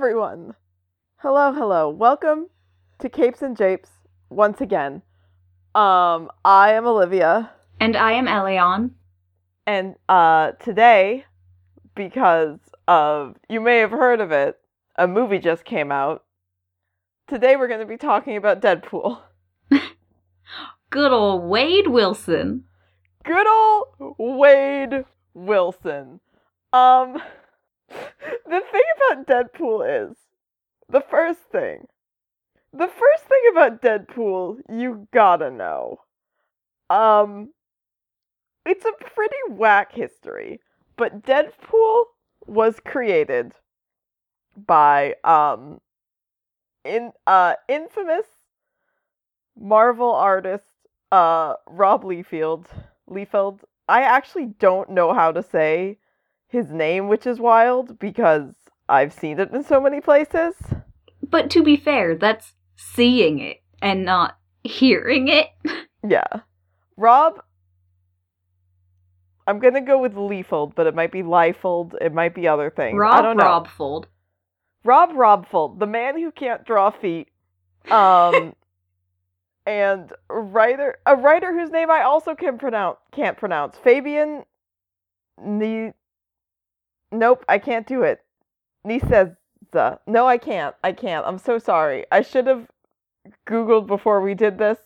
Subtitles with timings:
[0.00, 0.54] Hello, everyone.
[1.18, 1.90] Hello, hello.
[1.90, 2.46] Welcome
[3.00, 3.90] to Capes and Japes
[4.30, 5.02] once again.
[5.74, 8.92] Um, I am Olivia, And I am Elion.
[9.66, 11.26] and uh, today,
[11.94, 14.58] because of you may have heard of it,
[14.96, 16.24] a movie just came out.
[17.28, 19.20] Today, we're going to be talking about Deadpool.
[20.88, 22.64] Good old Wade Wilson.
[23.22, 25.04] Good old Wade
[25.34, 26.20] Wilson.
[26.72, 27.20] Um,
[27.90, 30.16] the thing about Deadpool is
[30.88, 31.86] the first thing.
[32.72, 36.00] The first thing about Deadpool you gotta know.
[36.88, 37.50] Um,
[38.66, 40.60] it's a pretty whack history,
[40.96, 42.04] but Deadpool
[42.46, 43.52] was created
[44.66, 45.80] by um
[46.84, 48.26] in uh infamous
[49.58, 50.64] Marvel artist
[51.12, 52.66] uh Rob Liefeld.
[53.08, 53.60] Liefeld.
[53.88, 55.98] I actually don't know how to say
[56.50, 58.52] his name, which is wild because
[58.88, 60.54] I've seen it in so many places.
[61.22, 65.46] But to be fair, that's seeing it and not hearing it.
[66.08, 66.24] Yeah.
[66.96, 67.42] Rob
[69.46, 72.96] I'm gonna go with Liefeld, but it might be Liefeld, it might be other things.
[72.96, 73.44] Rob I don't know.
[73.44, 74.06] Robfold.
[74.82, 77.28] Rob Robfold, the man who can't draw feet.
[77.90, 78.54] Um
[79.66, 83.76] and a writer a writer whose name I also can pronounce can't pronounce.
[83.76, 84.44] Fabian
[87.12, 88.22] Nope, I can't do it.
[88.86, 89.36] Niseza.
[90.06, 90.74] No, I can't.
[90.82, 91.26] I can't.
[91.26, 92.06] I'm so sorry.
[92.10, 92.66] I should have
[93.46, 94.78] Googled before we did this.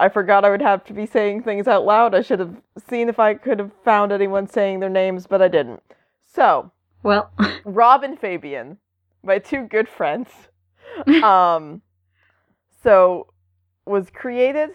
[0.00, 2.14] I forgot I would have to be saying things out loud.
[2.14, 2.56] I should have
[2.88, 5.82] seen if I could have found anyone saying their names, but I didn't.
[6.26, 6.70] So,
[7.02, 7.32] Well,
[7.64, 8.78] Rob and Fabian,
[9.24, 10.28] my two good friends,
[11.22, 11.82] um,
[12.82, 13.32] so
[13.86, 14.70] was created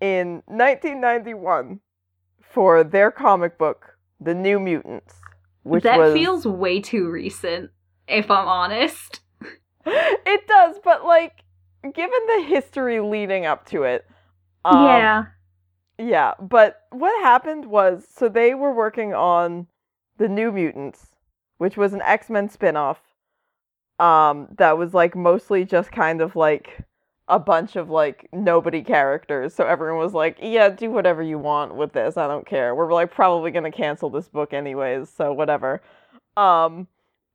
[0.00, 1.80] in 1991
[2.40, 5.19] for their comic book, The New Mutants,
[5.62, 7.70] which that was feels way too recent,
[8.08, 9.20] if I'm honest.
[9.86, 11.44] it does, but like
[11.82, 14.06] given the history leading up to it,
[14.64, 15.24] um, yeah.
[15.98, 19.66] Yeah, but what happened was so they were working on
[20.16, 21.08] the New Mutants,
[21.58, 23.00] which was an X-Men spin-off
[23.98, 26.78] um that was like mostly just kind of like
[27.30, 29.54] a bunch of like nobody characters.
[29.54, 32.16] So everyone was like, "Yeah, do whatever you want with this.
[32.16, 32.74] I don't care.
[32.74, 35.80] We're like probably going to cancel this book anyways, so whatever."
[36.36, 36.88] Um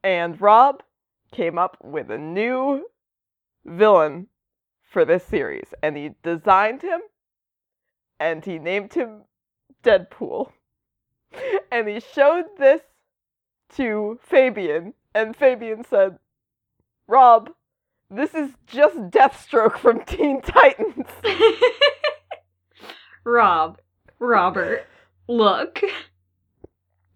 [0.04, 0.84] and Rob
[1.32, 2.86] came up with a new
[3.66, 4.28] villain
[4.84, 7.02] for this series and he designed him
[8.20, 9.24] and he named him
[9.84, 10.52] Deadpool.
[11.72, 12.82] And he showed this
[13.76, 16.18] to Fabian, and Fabian said,
[17.08, 17.50] Rob,
[18.16, 21.08] this is just Deathstroke from Teen Titans.
[23.24, 23.80] Rob.
[24.20, 24.86] Robert.
[25.28, 25.82] Look.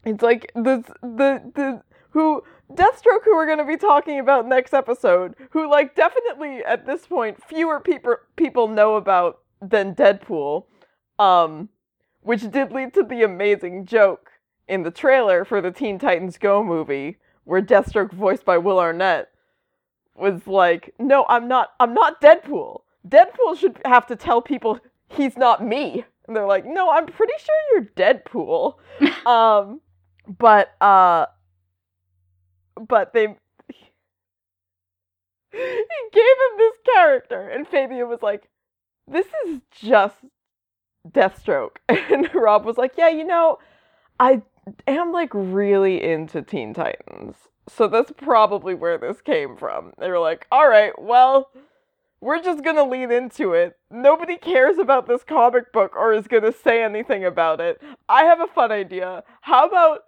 [0.06, 4.74] It's like the the the who Deathstroke who we're going to be talking about next
[4.74, 10.66] episode, who like definitely at this point fewer people people know about than Deadpool.
[11.18, 11.70] Um
[12.22, 14.32] which did lead to the amazing joke
[14.68, 19.30] in the trailer for the Teen Titans Go movie where Deathstroke voiced by Will Arnett
[20.20, 22.82] was like, "No, I'm not I'm not Deadpool.
[23.08, 27.34] Deadpool should have to tell people he's not me." And they're like, "No, I'm pretty
[27.40, 28.76] sure you're Deadpool."
[29.26, 29.82] um
[30.38, 31.26] but uh
[32.88, 33.28] but they
[35.52, 35.58] he
[36.14, 38.48] gave him this character and Fabian was like
[39.08, 40.18] this is just
[41.10, 43.58] Deathstroke and Rob was like yeah you know
[44.20, 44.42] I
[44.88, 47.36] am like really into Teen Titans
[47.70, 51.50] so that's probably where this came from they were like all right well
[52.22, 53.78] we're just gonna lean into it.
[53.90, 57.82] Nobody cares about this comic book or is gonna say anything about it.
[58.10, 59.24] I have a fun idea.
[59.42, 60.02] How about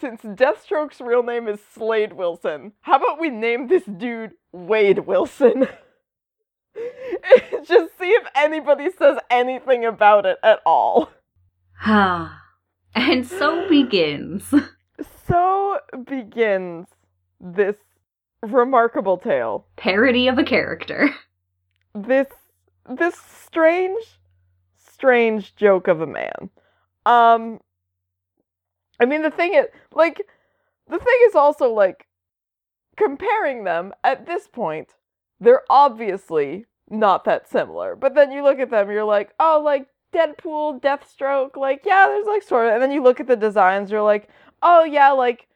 [0.00, 5.68] since Deathstroke's real name is Slade Wilson, how about we name this dude Wade Wilson?
[7.64, 11.10] just see if anybody says anything about it at all.
[11.82, 12.42] Ah.
[12.94, 14.54] and so begins.
[15.26, 16.86] So begins
[17.40, 17.76] this
[18.42, 19.66] remarkable tale.
[19.76, 21.10] Parody of a character.
[21.94, 22.28] this
[22.88, 24.20] this strange
[24.76, 26.50] strange joke of a man
[27.06, 27.58] um
[29.00, 30.22] i mean the thing is like
[30.88, 32.06] the thing is also like
[32.96, 34.94] comparing them at this point
[35.40, 39.86] they're obviously not that similar but then you look at them you're like oh like
[40.12, 43.90] deadpool deathstroke like yeah there's like sort of and then you look at the designs
[43.90, 44.28] you're like
[44.62, 45.46] oh yeah like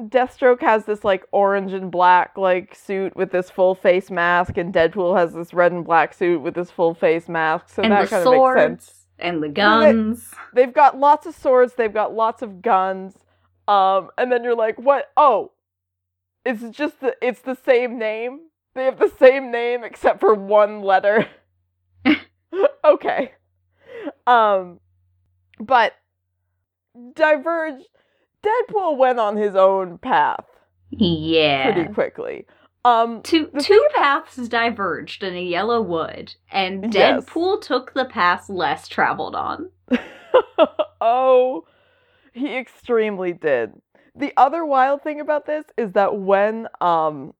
[0.00, 4.72] Deathstroke has this like orange and black like suit with this full face mask, and
[4.72, 7.68] Deadpool has this red and black suit with this full face mask.
[7.68, 8.86] So and that kind of makes sense.
[8.86, 10.34] swords and the guns.
[10.54, 11.74] They've got lots of swords.
[11.74, 13.16] They've got lots of guns.
[13.68, 15.10] Um, and then you're like, what?
[15.16, 15.52] Oh,
[16.44, 18.40] it's just the it's the same name.
[18.74, 21.28] They have the same name except for one letter.
[22.84, 23.32] okay.
[24.26, 24.80] Um
[25.60, 25.94] but
[27.14, 27.82] Diverge
[28.44, 30.44] Deadpool went on his own path
[30.90, 31.72] Yeah.
[31.72, 32.46] pretty quickly.
[32.84, 37.24] Um Two two paths diverged in a yellow wood, and Yes.
[37.24, 39.70] Deadpool took the path less traveled on.
[41.00, 41.64] oh,
[42.32, 43.72] he extremely did.
[44.16, 47.34] The other wild thing about this is that when um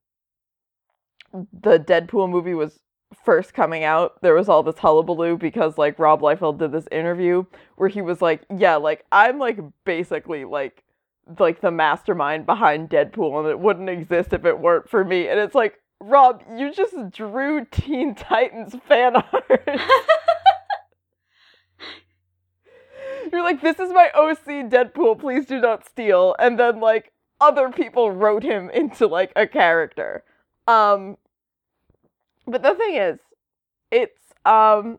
[1.53, 2.79] the Deadpool movie was
[3.25, 7.45] first coming out, there was all this hullabaloo because like Rob Liefeld did this interview
[7.77, 10.82] where he was like, "Yeah, like I'm like basically like
[11.39, 15.39] like the mastermind behind Deadpool and it wouldn't exist if it weren't for me." And
[15.39, 19.81] it's like, "Rob, you just drew Teen Titans fan art."
[23.33, 26.37] You're like, this is my OC Deadpool, please do not steal.
[26.39, 30.23] And then like other people wrote him into like a character.
[30.69, 31.17] Um
[32.47, 33.19] but the thing is,
[33.91, 34.99] it's um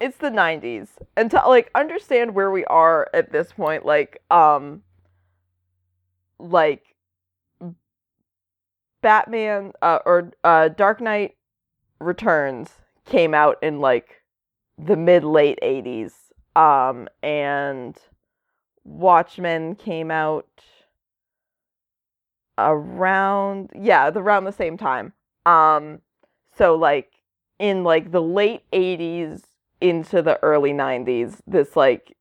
[0.00, 0.88] it's the 90s.
[1.16, 4.82] And to like understand where we are at this point, like um
[6.42, 6.96] like
[9.02, 11.36] Batman uh, or uh Dark Knight
[12.00, 12.70] Returns
[13.04, 14.22] came out in like
[14.78, 16.12] the mid late 80s
[16.56, 17.96] um and
[18.84, 20.48] Watchmen came out
[22.58, 25.12] around yeah, the, around the same time.
[25.46, 26.00] Um
[26.56, 27.12] so like
[27.58, 29.42] in like the late 80s
[29.80, 32.16] into the early 90s, this like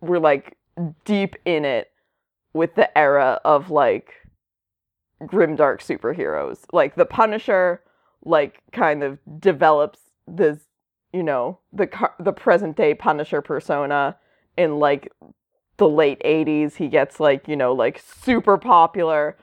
[0.00, 0.56] we're like
[1.04, 1.89] deep in it
[2.52, 4.14] with the era of like
[5.22, 6.60] grimdark superheroes.
[6.72, 7.82] Like the Punisher
[8.24, 10.58] like kind of develops this
[11.12, 14.16] you know the car- the present day Punisher persona
[14.56, 15.10] in like
[15.78, 19.36] the late 80s he gets like you know like super popular.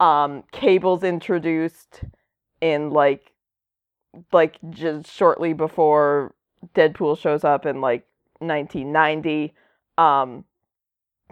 [0.00, 2.02] Um cable's introduced
[2.60, 3.32] in like
[4.32, 6.34] like just shortly before
[6.74, 8.06] Deadpool shows up in like
[8.38, 9.54] 1990
[9.98, 10.44] um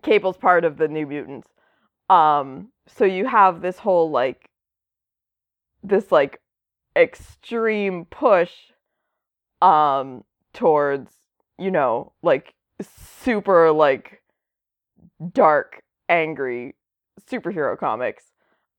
[0.02, 1.48] cable's part of the new mutants.
[2.08, 4.50] Um so you have this whole like
[5.82, 6.40] this like
[6.96, 8.52] extreme push
[9.62, 11.12] um towards
[11.58, 14.22] you know like super like
[15.32, 16.74] dark angry
[17.30, 18.24] superhero comics.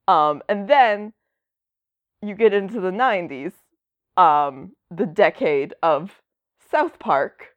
[0.07, 1.13] Um and then
[2.21, 3.53] you get into the 90s
[4.17, 6.21] um the decade of
[6.69, 7.47] South Park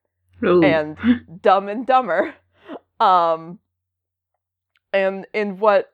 [0.44, 0.62] Ooh.
[0.62, 0.96] and
[1.42, 2.34] Dumb and Dumber
[3.00, 3.58] um
[4.92, 5.92] and in what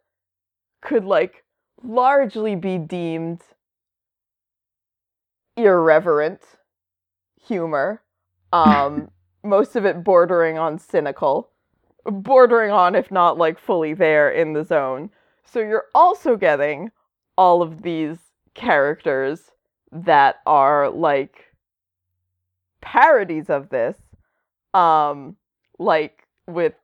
[0.83, 1.45] could like
[1.83, 3.43] largely be deemed
[5.57, 6.43] irreverent
[7.43, 8.03] humor
[8.53, 9.11] um
[9.43, 11.51] most of it bordering on cynical
[12.05, 15.11] bordering on if not like fully there in the zone.
[15.45, 16.91] So you're also getting
[17.37, 18.19] all of these
[18.55, 19.51] characters
[19.93, 21.55] that are like
[22.81, 23.97] parodies of this
[24.73, 25.37] um
[25.79, 26.75] like with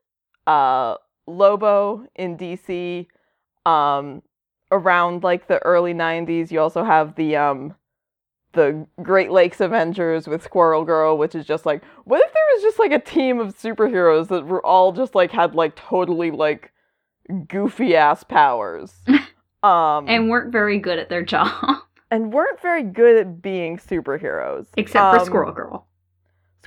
[0.46, 0.96] uh
[1.26, 3.06] Lobo in DC
[3.64, 4.22] um
[4.70, 7.74] around like the early 90s you also have the um
[8.52, 12.62] the Great Lakes Avengers with Squirrel Girl which is just like what if there was
[12.62, 16.72] just like a team of superheroes that were all just like had like totally like
[17.48, 18.92] goofy ass powers?
[19.62, 21.50] Um and weren't very good at their job,
[22.10, 24.66] and weren't very good at being superheroes.
[24.76, 25.86] Except for Um, Squirrel Girl.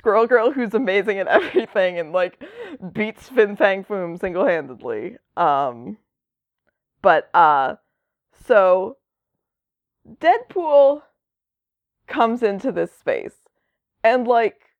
[0.00, 2.42] Squirrel Girl, who's amazing at everything and like
[2.94, 5.18] beats Fin Fang Foom single handedly.
[5.36, 5.98] Um,
[7.02, 7.74] but uh,
[8.46, 8.96] so
[10.10, 11.02] Deadpool
[12.06, 13.36] comes into this space,
[14.02, 14.70] and like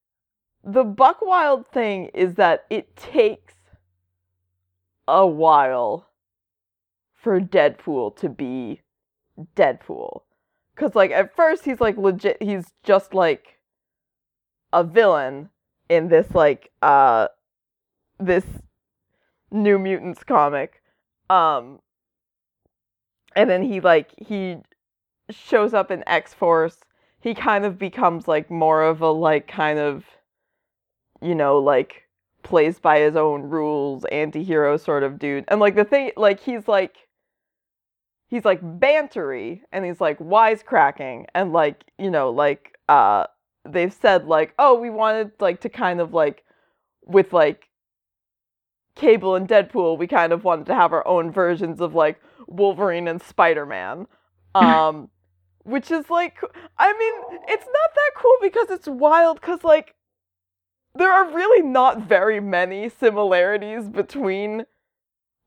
[0.65, 3.55] the Buckwild thing is that it takes
[5.07, 6.09] a while
[7.13, 8.81] for Deadpool to be
[9.55, 10.23] Deadpool.
[10.77, 13.60] Cause like at first he's like legit he's just like
[14.73, 15.51] a villain
[15.89, 17.29] in this like uh
[18.19, 18.45] this
[19.51, 20.83] New Mutants comic.
[21.29, 21.81] Um
[23.37, 24.59] and then he like he
[25.31, 26.79] shows up in X-Force.
[27.21, 30.05] He kind of becomes like more of a like kind of
[31.21, 32.05] you know like
[32.43, 35.45] plays by his own rules anti-hero sort of dude.
[35.49, 36.97] And like the thing like he's like
[38.29, 43.27] he's like bantery and he's like wisecracking and like you know like uh
[43.69, 46.45] they've said like oh we wanted like to kind of like
[47.05, 47.69] with like
[48.95, 53.09] cable and deadpool we kind of wanted to have our own versions of like wolverine
[53.09, 54.07] and spider-man.
[54.53, 55.11] Um
[55.63, 56.41] which is like
[56.77, 59.95] i mean it's not that cool because it's wild because like
[60.97, 64.65] there are really not very many similarities between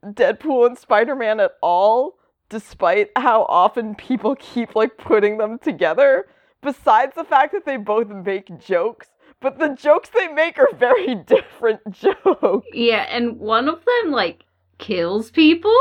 [0.05, 2.17] deadpool and spider-man at all
[2.53, 6.27] despite how often people keep like putting them together,
[6.63, 9.07] besides the fact that they both make jokes,
[9.39, 12.67] but the jokes they make are very different jokes.
[12.73, 14.45] Yeah, and one of them like
[14.79, 15.77] kills people.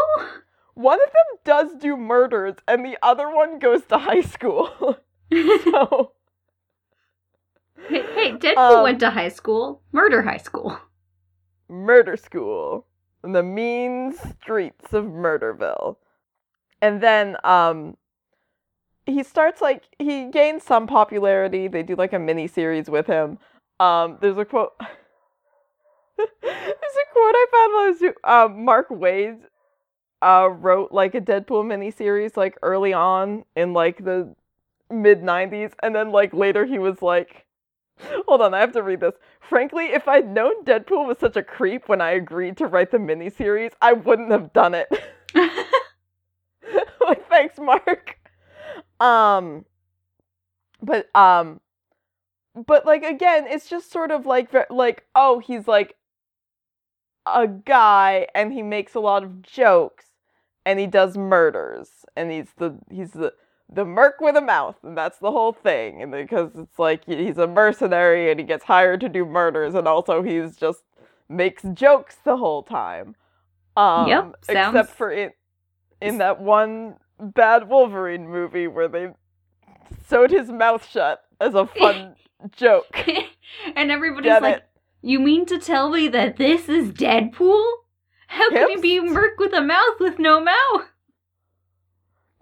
[0.75, 4.99] One of them does do murders, and the other one goes to high school.
[5.33, 6.13] so,
[7.89, 10.79] hey, hey, Deadpool Um, went to high school, murder high school.
[11.69, 12.87] murder school
[13.25, 15.97] in the mean streets of Murderville.
[16.81, 17.97] And then um
[19.07, 21.69] he starts like he gains some popularity.
[21.69, 23.39] They do like a mini series with him.
[23.81, 24.73] Um there's a quote
[26.17, 29.39] There's a quote I found while I was do- um Mark Waid
[30.23, 34.35] uh wrote like a Deadpool mini series like early on in like the
[34.91, 37.47] mid 90s and then like later he was like
[38.27, 39.15] Hold on, I have to read this.
[39.41, 42.99] Frankly, if I'd known Deadpool was such a creep when I agreed to write the
[42.99, 44.89] miniseries, I wouldn't have done it.
[47.01, 48.19] like, thanks, Mark.
[49.03, 49.65] Um,
[50.83, 51.61] but um,
[52.55, 55.97] but like again, it's just sort of like like oh, he's like
[57.27, 60.07] a guy and he makes a lot of jokes
[60.67, 63.33] and he does murders and he's the he's the
[63.73, 67.39] the merc with a mouth and that's the whole thing and because it's like he's
[67.39, 70.83] a mercenary and he gets hired to do murders and also he's just
[71.29, 73.15] makes jokes the whole time.
[73.77, 75.31] Um Yep, sounds- except for in
[76.01, 79.09] in that one bad wolverine movie where they
[80.09, 82.17] sewed his mouth shut as a fun
[82.51, 82.87] joke
[83.77, 84.65] and everybody's Get like, it?
[85.03, 87.65] "You mean to tell me that this is Deadpool?
[88.27, 88.83] How can he Yep.
[88.83, 90.89] be merc with a mouth with no mouth?"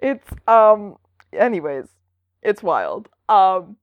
[0.03, 0.97] it's um
[1.33, 1.87] anyways
[2.43, 3.77] it's wild um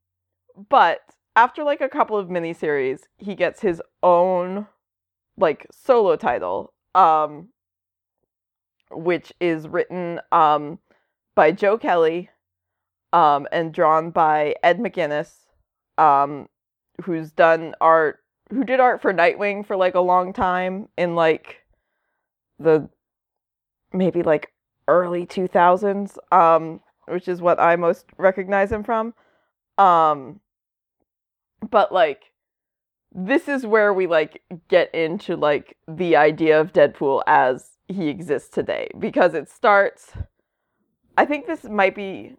[0.69, 1.01] but
[1.35, 4.65] after like a couple of miniseries he gets his own
[5.37, 7.49] like solo title um
[8.89, 10.79] which is written um
[11.37, 12.29] by joe kelly
[13.13, 15.45] um and drawn by ed mcguinness
[15.97, 16.49] um
[17.05, 21.63] who's done art who did art for nightwing for like a long time in like
[22.59, 22.89] the
[23.93, 24.51] maybe like
[24.87, 29.13] early 2000s um which is what I most recognize him from.
[29.77, 30.39] Um
[31.69, 32.31] but like
[33.13, 38.49] this is where we like get into like the idea of Deadpool as he exists
[38.49, 40.11] today because it starts
[41.17, 42.35] I think this might be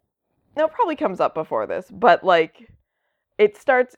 [0.56, 2.70] no it probably comes up before this but like
[3.36, 3.96] it starts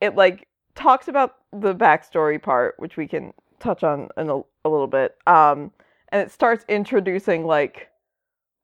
[0.00, 4.68] it like talks about the backstory part which we can touch on in a, a
[4.68, 5.70] little bit um
[6.10, 7.88] and it starts introducing like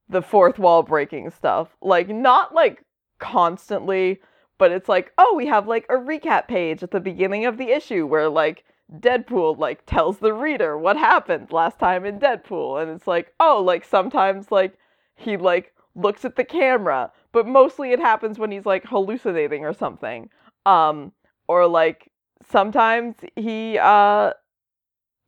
[0.09, 1.69] the fourth wall breaking stuff.
[1.81, 2.83] Like not like
[3.19, 4.21] constantly
[4.59, 7.71] but it's like oh we have like a recap page at the beginning of the
[7.71, 8.65] issue where like
[8.97, 13.63] deadpool like tells the reader what happened last time in deadpool and it's like oh
[13.63, 14.79] like sometimes like
[15.15, 19.73] he like looks at the camera but mostly it happens when he's like hallucinating or
[19.75, 20.31] something.
[20.65, 21.13] Um
[21.49, 22.11] or like
[22.51, 24.33] sometimes he uh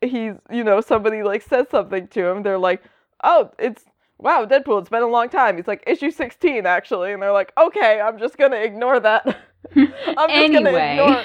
[0.00, 2.82] he's you know somebody like says something to him they're like
[3.24, 3.84] oh it's
[4.18, 5.56] wow deadpool it's been a long time.
[5.56, 9.26] He's like issue 16 actually and they're like okay i'm just gonna ignore that.
[9.76, 11.24] I'm just gonna ignore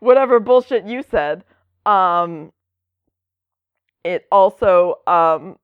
[0.00, 1.44] whatever bullshit you said
[1.86, 2.52] um
[4.04, 5.56] it also um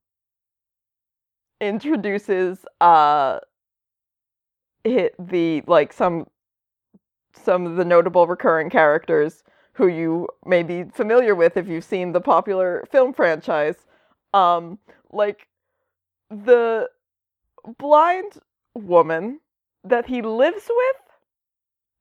[1.61, 3.39] introduces uh
[4.85, 6.27] the like some
[7.33, 12.13] some of the notable recurring characters who you may be familiar with if you've seen
[12.13, 13.87] the popular film franchise.
[14.35, 14.79] Um,
[15.11, 15.49] like
[16.31, 16.89] the
[17.79, 18.33] blind
[18.75, 19.41] woman
[19.85, 20.97] that he lives with,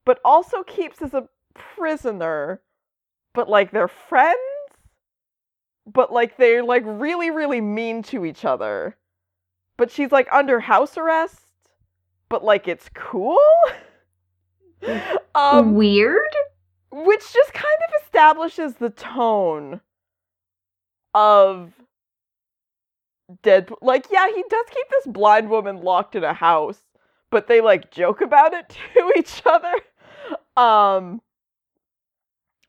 [0.06, 2.62] but also keeps as a prisoner,
[3.34, 4.38] but like they're friends,
[5.86, 8.96] but like they're like really, really mean to each other.
[9.78, 11.42] But she's like under house arrest,
[12.28, 13.38] but like it's cool.
[15.36, 16.22] um, Weird.
[16.92, 19.82] which just kind of establishes the tone
[21.14, 21.72] of
[23.44, 23.78] Deadpool.
[23.82, 26.82] Like, yeah, he does keep this blind woman locked in a house,
[27.30, 29.74] but they like joke about it to each other.
[30.58, 31.22] Um,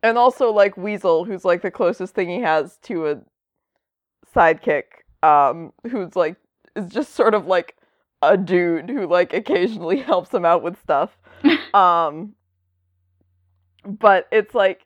[0.03, 3.21] and also like Weasel, who's like the closest thing he has to a
[4.35, 4.85] sidekick,
[5.23, 6.37] um, who's like
[6.77, 7.77] is just sort of like
[8.23, 11.17] a dude who like occasionally helps him out with stuff.
[11.75, 12.35] um
[13.85, 14.85] but it's like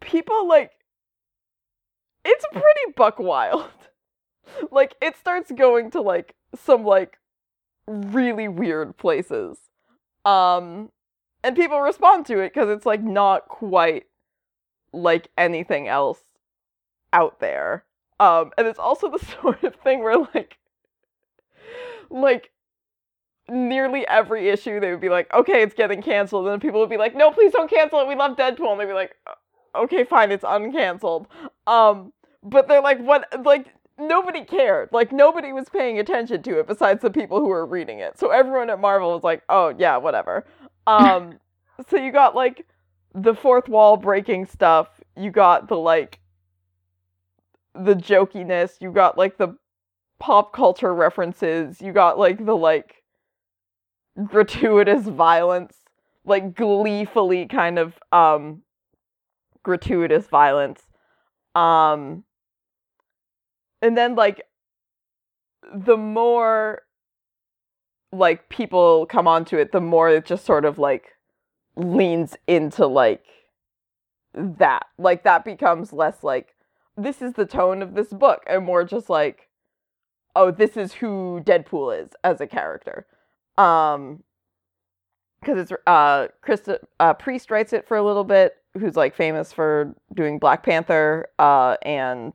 [0.00, 0.72] people like
[2.24, 3.70] it's pretty buck wild
[4.70, 7.18] like it starts going to like some like
[7.86, 9.58] really weird places
[10.24, 10.90] um
[11.44, 14.06] and people respond to it because it's like not quite
[14.92, 16.20] like anything else
[17.12, 17.84] out there
[18.20, 20.58] Um, and it's also the sort of thing where like,
[22.10, 22.50] like
[23.48, 26.90] nearly every issue they would be like, okay, it's getting canceled, and then people would
[26.90, 28.08] be like, no, please don't cancel it.
[28.08, 29.14] We love Deadpool, and they'd be like,
[29.74, 31.26] okay, fine, it's uncanceled.
[31.66, 33.26] Um, but they're like, what?
[33.44, 34.90] Like nobody cared.
[34.92, 38.18] Like nobody was paying attention to it besides the people who were reading it.
[38.18, 40.46] So everyone at Marvel was like, oh yeah, whatever.
[40.90, 41.38] Um,
[41.88, 42.66] so you got like
[43.14, 44.88] the fourth wall breaking stuff.
[45.16, 46.20] You got the like
[47.74, 48.80] the jokiness.
[48.80, 49.56] You got like the
[50.18, 51.80] pop culture references.
[51.80, 53.02] You got like the like
[54.24, 55.76] gratuitous violence,
[56.24, 58.62] like gleefully kind of um
[59.62, 60.82] gratuitous violence.
[61.54, 62.24] Um
[63.80, 64.42] and then like
[65.72, 66.82] the more
[68.12, 71.16] like people come onto it, the more it just sort of like
[71.76, 73.24] leans into like
[74.34, 74.86] that.
[74.98, 76.54] Like that becomes less like
[76.96, 79.48] this is the tone of this book and more just like
[80.36, 83.06] oh, this is who Deadpool is as a character.
[83.58, 84.22] Um
[85.40, 89.52] because it's uh Krista uh, Priest writes it for a little bit, who's like famous
[89.52, 92.34] for doing Black Panther, uh, and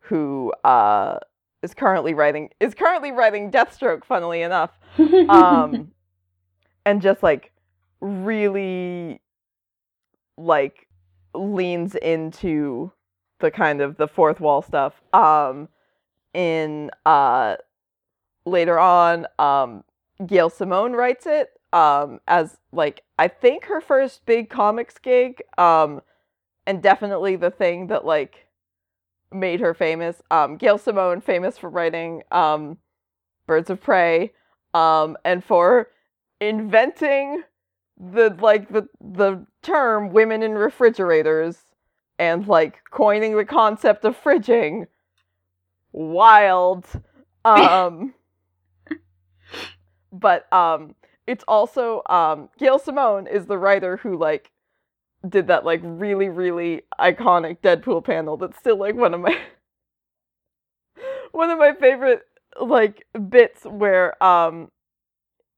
[0.00, 1.18] who uh
[1.62, 4.70] is currently writing is currently writing Deathstroke, funnily enough.
[5.28, 5.92] Um
[6.84, 7.52] and just like
[8.00, 9.20] really
[10.36, 10.88] like
[11.34, 12.90] leans into
[13.38, 15.00] the kind of the fourth wall stuff.
[15.12, 15.68] Um
[16.34, 17.56] in uh
[18.46, 19.84] later on, um
[20.26, 26.00] Gail Simone writes it um as like I think her first big comics gig um
[26.66, 28.46] and definitely the thing that like
[29.32, 30.22] made her famous.
[30.30, 32.78] Um Gail Simone famous for writing um
[33.46, 34.32] Birds of Prey
[34.74, 35.88] um and for
[36.40, 37.42] inventing
[37.98, 41.58] the like the the term women in refrigerators
[42.18, 44.86] and like coining the concept of fridging
[45.92, 46.86] wild
[47.44, 48.14] um
[50.12, 50.94] but um
[51.26, 54.50] it's also um Gail Simone is the writer who like
[55.28, 59.36] did that like really really iconic Deadpool panel that's still like one of my
[61.32, 62.22] one of my favorite
[62.60, 64.70] like bits where um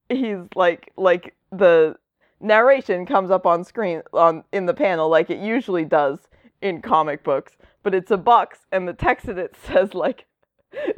[0.09, 1.97] he's like like the
[2.41, 6.19] narration comes up on screen on in the panel like it usually does
[6.61, 10.27] in comic books but it's a box and the text in it says like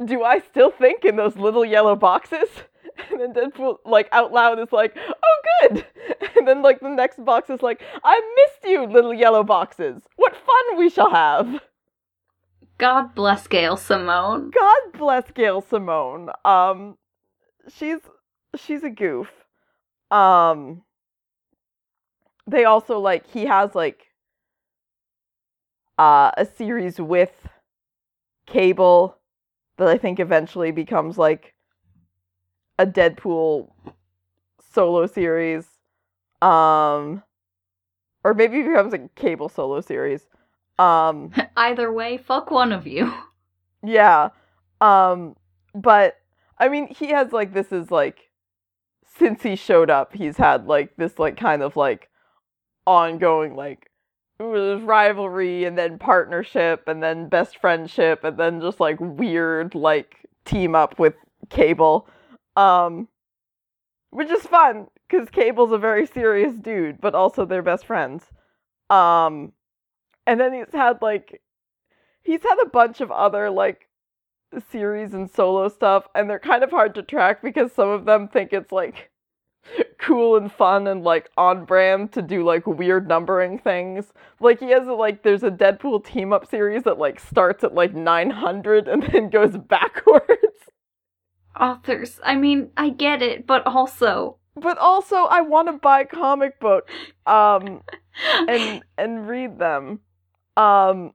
[0.05, 2.49] do I still think in those little yellow boxes
[3.11, 5.85] and then Deadpool like out loud is like, "Oh, good,"
[6.37, 10.01] and then like the next box is like, "I missed you, little yellow boxes.
[10.15, 11.61] What fun we shall have."
[12.77, 14.51] God bless Gail Simone.
[14.51, 16.29] God bless Gail Simone.
[16.43, 16.97] Um,
[17.73, 17.99] she's
[18.55, 19.29] she's a goof.
[20.11, 20.83] Um,
[22.47, 24.03] they also like he has like
[25.97, 27.47] uh a series with
[28.45, 29.17] Cable
[29.77, 31.54] that I think eventually becomes like
[32.77, 33.69] a Deadpool
[34.73, 35.65] solo series.
[36.41, 37.23] Um
[38.23, 40.27] or maybe it becomes a cable solo series.
[40.77, 43.13] Um Either way, fuck one of you.
[43.83, 44.29] yeah.
[44.81, 45.35] Um
[45.73, 46.17] but
[46.59, 48.29] I mean he has like this is like
[49.17, 52.09] since he showed up, he's had like this like kind of like
[52.85, 53.89] ongoing like
[54.39, 60.75] rivalry and then partnership and then best friendship and then just like weird like team
[60.75, 61.13] up with
[61.49, 62.07] Cable.
[62.55, 63.07] Um,
[64.11, 68.23] which is fun because Cable's a very serious dude, but also they're best friends.
[68.89, 69.51] Um,
[70.25, 71.41] and then he's had like
[72.23, 73.89] he's had a bunch of other like
[74.71, 78.27] series and solo stuff, and they're kind of hard to track because some of them
[78.27, 79.11] think it's like
[79.99, 84.13] cool and fun and like on brand to do like weird numbering things.
[84.39, 87.75] Like he has a, like there's a Deadpool team up series that like starts at
[87.75, 90.71] like 900 and then goes backwards
[91.59, 92.19] authors.
[92.23, 96.93] I mean, I get it, but also but also I want to buy comic books
[97.25, 97.81] um
[98.47, 99.99] and and read them.
[100.57, 101.13] Um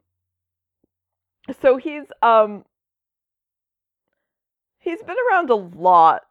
[1.61, 2.65] so he's um
[4.79, 6.23] he's been around a lot.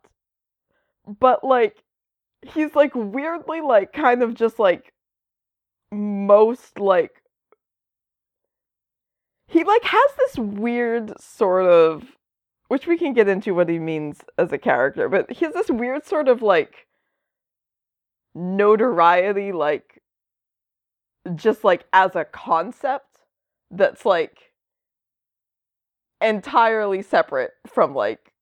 [1.19, 1.83] But like
[2.53, 4.93] he's like weirdly like kind of just like
[5.91, 7.23] most like
[9.47, 12.03] he like has this weird sort of
[12.69, 15.69] which we can get into what he means as a character, but he has this
[15.69, 16.87] weird sort of like
[18.33, 20.01] notoriety, like
[21.35, 23.05] just like as a concept
[23.71, 24.53] that's like
[26.21, 28.33] entirely separate from like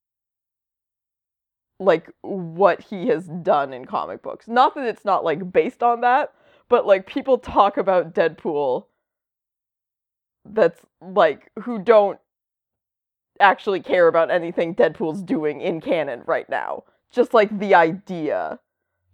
[1.80, 4.48] like what he has done in comic books.
[4.48, 6.34] Not that it's not like based on that,
[6.68, 8.86] but like people talk about Deadpool
[10.44, 12.20] that's like who don't
[13.40, 16.84] actually care about anything Deadpool's doing in canon right now.
[17.12, 18.60] Just like the idea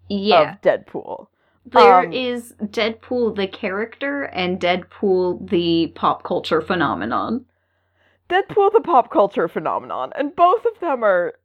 [0.09, 0.55] Yeah.
[0.55, 1.27] of Deadpool.
[1.65, 7.45] There um, is Deadpool the character and Deadpool the pop culture phenomenon.
[8.29, 11.36] Deadpool the pop culture phenomenon, and both of them are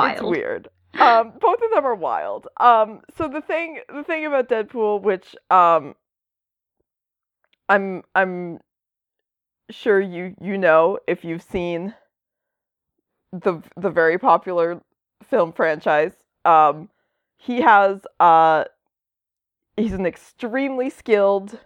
[0.00, 0.22] it's Wild.
[0.22, 0.68] weird.
[0.98, 2.48] Um, both of them are wild.
[2.58, 5.94] Um, so the thing, the thing about Deadpool, which um,
[7.68, 8.60] I'm I'm
[9.70, 11.94] sure you you know if you've seen
[13.32, 14.80] the the very popular
[15.28, 16.12] film franchise.
[16.44, 16.88] Um,
[17.36, 18.64] he has uh,
[19.76, 21.58] he's an extremely skilled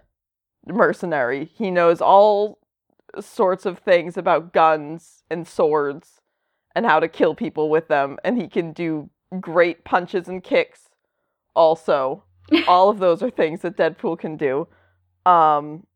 [0.65, 1.45] mercenary.
[1.53, 2.59] He knows all
[3.19, 6.21] sorts of things about guns and swords
[6.75, 10.89] and how to kill people with them, and he can do great punches and kicks.
[11.55, 12.23] Also,
[12.67, 14.67] all of those are things that Deadpool can do.
[15.25, 15.87] Um,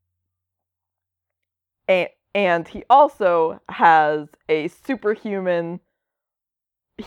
[1.89, 5.80] and and he also has a superhuman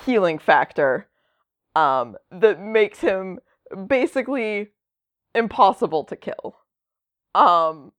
[0.05, 1.09] healing factor
[1.77, 3.39] um, that makes him
[3.87, 4.71] basically
[5.35, 6.57] impossible to kill.
[7.35, 7.93] Um,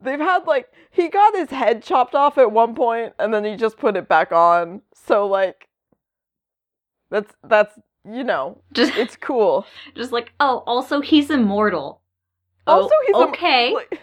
[0.00, 3.56] they've had like he got his head chopped off at one point and then he
[3.56, 4.82] just put it back on.
[4.94, 5.68] So like
[7.10, 9.66] that's that's you know, Just it's cool.
[9.96, 12.02] just like, oh, also he's immortal.
[12.66, 13.74] Also Oh, he's okay.
[13.74, 14.00] like,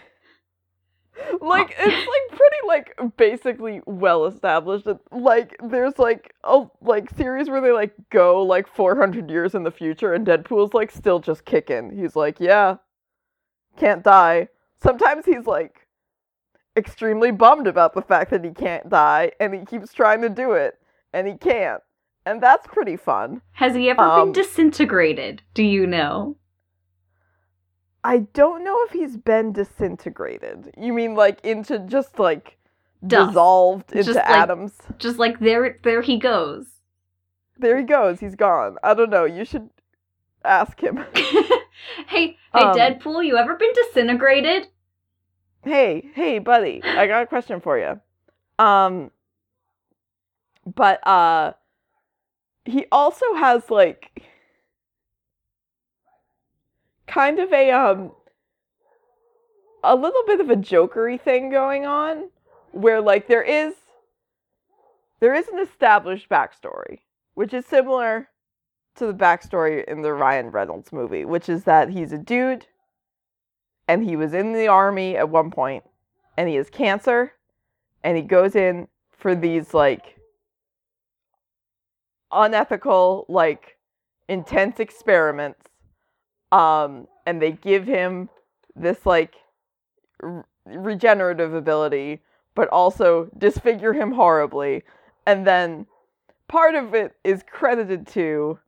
[1.40, 7.48] like it's like pretty like basically well established that like there's like a like series
[7.48, 11.44] where they like go like 400 years in the future and Deadpool's like still just
[11.44, 11.90] kicking.
[11.96, 12.76] He's like, "Yeah.
[13.76, 14.48] Can't die."
[14.82, 15.86] Sometimes he's like
[16.76, 20.52] extremely bummed about the fact that he can't die and he keeps trying to do
[20.52, 20.78] it
[21.12, 21.82] and he can't.
[22.24, 23.42] And that's pretty fun.
[23.52, 25.42] Has he ever Um, been disintegrated?
[25.54, 26.36] Do you know?
[28.04, 30.74] I don't know if he's been disintegrated.
[30.76, 32.56] You mean like into just like
[33.06, 33.30] Dust.
[33.30, 34.72] dissolved into Just like- atoms?
[34.98, 36.66] Just like there there he goes.
[37.58, 38.18] There he goes.
[38.20, 38.76] He's gone.
[38.82, 39.24] I don't know.
[39.24, 39.70] You should
[40.44, 40.96] ask him.
[41.14, 41.56] hey,
[42.06, 44.66] hey Um, Deadpool, you ever been disintegrated?
[45.64, 46.82] hey, hey, buddy.
[46.84, 48.00] I got a question for you.
[48.64, 49.12] Um,
[50.74, 51.52] but uh,
[52.64, 54.22] he also has like
[57.06, 58.12] kind of a um
[59.84, 62.30] a little bit of a jokery thing going on
[62.70, 63.74] where like there is
[65.20, 67.00] there is an established backstory
[67.34, 68.28] which is similar
[68.94, 72.66] to the backstory in the Ryan Reynolds movie which is that he's a dude
[73.88, 75.84] and he was in the army at one point
[76.36, 77.32] and he has cancer
[78.04, 80.18] and he goes in for these like
[82.30, 83.76] unethical like
[84.28, 85.68] intense experiments
[86.52, 88.28] um and they give him
[88.76, 89.34] this like
[90.22, 92.20] r- regenerative ability
[92.54, 94.82] but also disfigure him horribly.
[95.26, 95.86] And then
[96.48, 98.58] part of it is credited to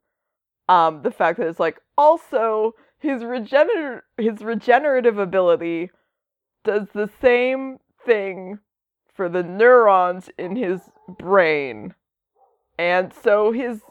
[0.67, 5.91] um the fact that it's like also his regener- his regenerative ability
[6.63, 8.59] does the same thing
[9.13, 10.81] for the neurons in his
[11.19, 11.93] brain.
[12.77, 13.81] And so his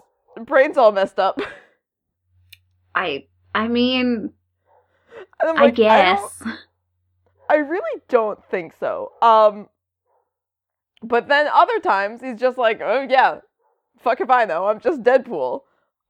[0.44, 1.40] brain's all messed up.
[2.94, 4.32] I I mean,
[5.40, 6.42] I'm I guess.
[7.48, 9.12] I really don't think so.
[9.22, 9.68] Um,
[11.02, 13.40] but then other times he's just like, oh yeah,
[14.00, 15.62] fuck if I know, I'm just Deadpool.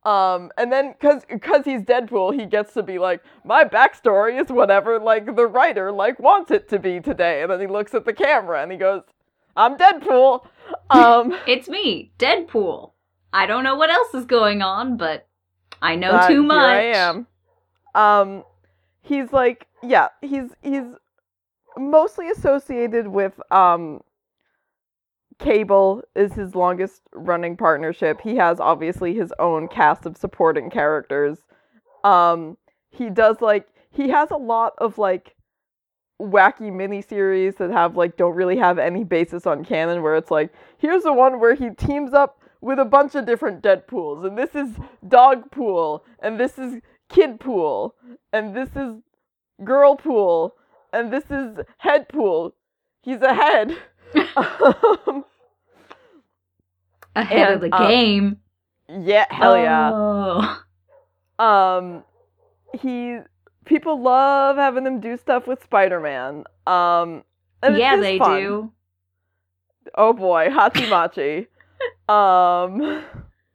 [0.04, 4.50] Um, and then cause, cause he's Deadpool, he gets to be like, my backstory is
[4.50, 7.42] whatever like the writer like wants it to be today.
[7.42, 9.02] And then he looks at the camera and he goes,
[9.56, 10.46] I'm Deadpool.
[10.90, 12.92] Um, It's me, Deadpool.
[13.34, 15.26] I don't know what else is going on, but
[15.82, 16.80] I know too much.
[16.80, 17.26] Here I am.
[17.94, 18.44] Um,
[19.02, 20.84] he's like, yeah, he's he's
[21.76, 24.00] mostly associated with um.
[25.40, 28.20] Cable is his longest running partnership.
[28.20, 31.38] He has obviously his own cast of supporting characters.
[32.04, 32.56] Um,
[32.90, 35.34] he does like he has a lot of like
[36.20, 40.52] wacky miniseries that have like don't really have any basis on canon where it's like
[40.78, 44.54] here's the one where he teams up with a bunch of different Deadpools and this
[44.54, 44.76] is
[45.08, 47.94] Dog Pool and this is Kid Pool
[48.32, 48.94] and this is
[49.62, 50.54] Girl Pool
[50.92, 52.54] and this is Head Pool.
[53.02, 53.76] He's a head.
[54.36, 55.24] um,
[57.16, 58.36] Ahead of the um, game.
[58.88, 59.90] yeah, hell yeah.
[59.92, 60.62] Oh.
[61.38, 62.04] Um,
[62.80, 63.18] he
[63.64, 66.44] people love having them do stuff with Spider-Man.
[66.66, 67.24] Um,
[67.62, 68.40] and yeah, they fun.
[68.40, 68.72] do.
[69.96, 71.46] Oh boy, Hachimachi.
[72.08, 73.04] um,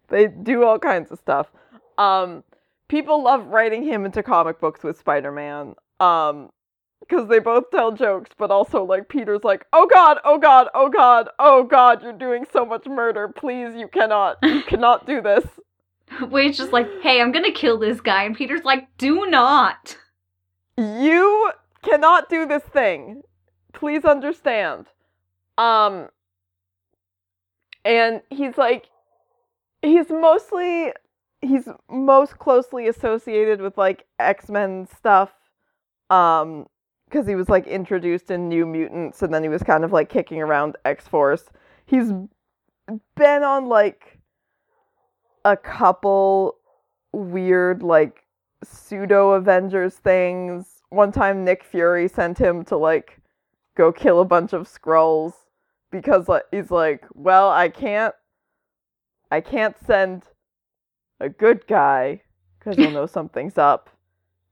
[0.10, 1.48] they do all kinds of stuff.
[1.98, 2.44] Um,
[2.90, 5.76] people love writing him into comic books with Spider-Man.
[6.00, 6.50] Um,
[7.00, 10.90] because they both tell jokes, but also like Peter's like, "Oh God, oh God, oh
[10.90, 13.30] God, oh God, you're doing so much murder.
[13.30, 15.46] Please, you cannot, you cannot do this."
[16.22, 18.24] Wade's just like, hey, I'm gonna kill this guy.
[18.24, 19.98] And Peter's like, do not.
[20.78, 21.52] You
[21.84, 23.22] cannot do this thing.
[23.74, 24.88] Please understand.
[25.58, 26.10] Um,
[27.86, 28.90] and he's like,
[29.82, 30.92] he's mostly,
[31.42, 35.32] he's most closely associated with like X Men stuff.
[36.10, 36.68] Um,
[37.10, 40.10] because he was like introduced in New Mutants, and then he was kind of like
[40.10, 41.46] kicking around X Force.
[41.86, 42.12] He's
[43.16, 44.20] been on like
[45.46, 46.56] a couple
[47.12, 48.26] weird like
[48.64, 50.84] pseudo Avengers things.
[50.90, 53.20] One time Nick Fury sent him to like
[53.76, 55.34] go kill a bunch of Skrulls
[55.92, 58.14] because like he's like, "Well, I can't
[59.32, 60.24] I can't send
[61.20, 62.22] a good guy
[62.60, 63.90] cuz he'll know something's up,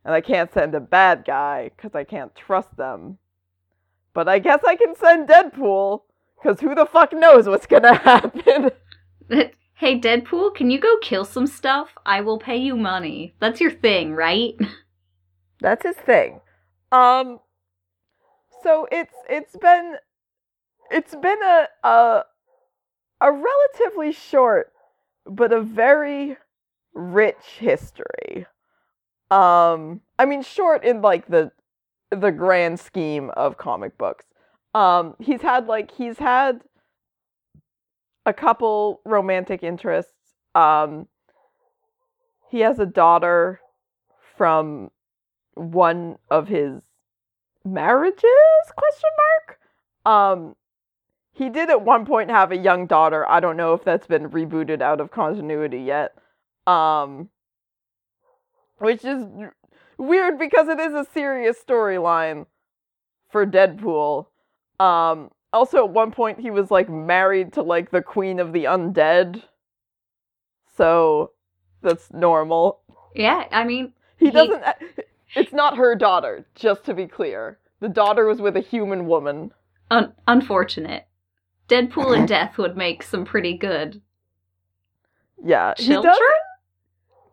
[0.06, 3.17] and I can't send a bad guy cuz I can't trust them.
[4.13, 6.03] But I guess I can send Deadpool
[6.41, 8.71] cuz who the fuck knows what's to happen."
[9.75, 11.89] hey, Deadpool, can you go kill some stuff?
[12.06, 13.36] I will pay you money.
[13.39, 14.56] That's your thing, right?
[15.60, 16.41] That's his thing.
[16.91, 17.39] Um
[18.63, 19.97] so it's it's been
[20.89, 22.25] it's been a a
[23.21, 24.73] a relatively short
[25.25, 26.38] but a very
[26.97, 28.45] rich history.
[29.31, 31.51] Um I mean short in like the
[32.12, 34.25] the grand scheme of comic books.
[34.73, 36.62] Um he's had like he's had
[38.27, 40.12] a couple romantic interests.
[40.53, 41.07] Um,
[42.51, 43.62] he has a daughter
[44.36, 44.91] from
[45.55, 46.81] one of his
[47.65, 48.23] marriages?
[48.75, 49.60] Question mark.
[50.05, 50.55] Um,
[51.31, 53.27] he did at one point have a young daughter.
[53.29, 56.13] I don't know if that's been rebooted out of continuity yet.
[56.67, 57.30] Um,
[58.80, 59.25] which is
[59.97, 62.45] weird because it is a serious storyline
[63.30, 64.27] for Deadpool.
[64.80, 68.65] Um, also at one point he was like married to like the queen of the
[68.65, 69.43] undead.
[70.75, 71.32] So
[71.82, 72.82] that's normal.
[73.15, 74.63] Yeah i mean he, he doesn't
[75.36, 77.60] it's not her daughter just to be clear.
[77.80, 79.51] The daughter was with a human woman.
[79.91, 81.08] Un- unfortunate.
[81.69, 84.01] Deadpool and death would make some pretty good
[85.43, 86.15] yeah children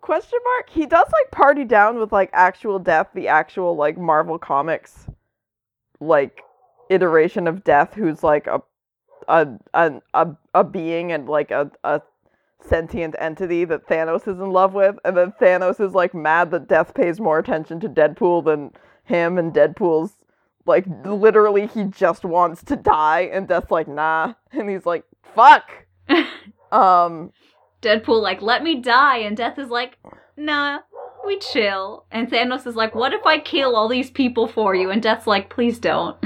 [0.05, 4.38] question mark he does like party down with like actual death the actual like marvel
[4.38, 5.07] comics
[5.99, 6.43] like
[6.90, 8.62] iteration of death who's like a
[9.29, 12.03] a a a, a being and like a, a
[12.61, 16.69] sentient entity that Thanos is in love with, and then Thanos is like mad that
[16.69, 18.73] Death pays more attention to Deadpool than
[19.05, 20.17] him, and Deadpool's
[20.67, 25.71] like literally he just wants to die, and Death's like nah, and he's like fuck.
[26.73, 27.33] um,
[27.85, 29.99] Deadpool like let me die, and Death is like
[30.37, 30.81] nah,
[31.25, 34.90] we chill, and Thanos is like what if I kill all these people for you,
[34.90, 36.16] and Death's like please don't.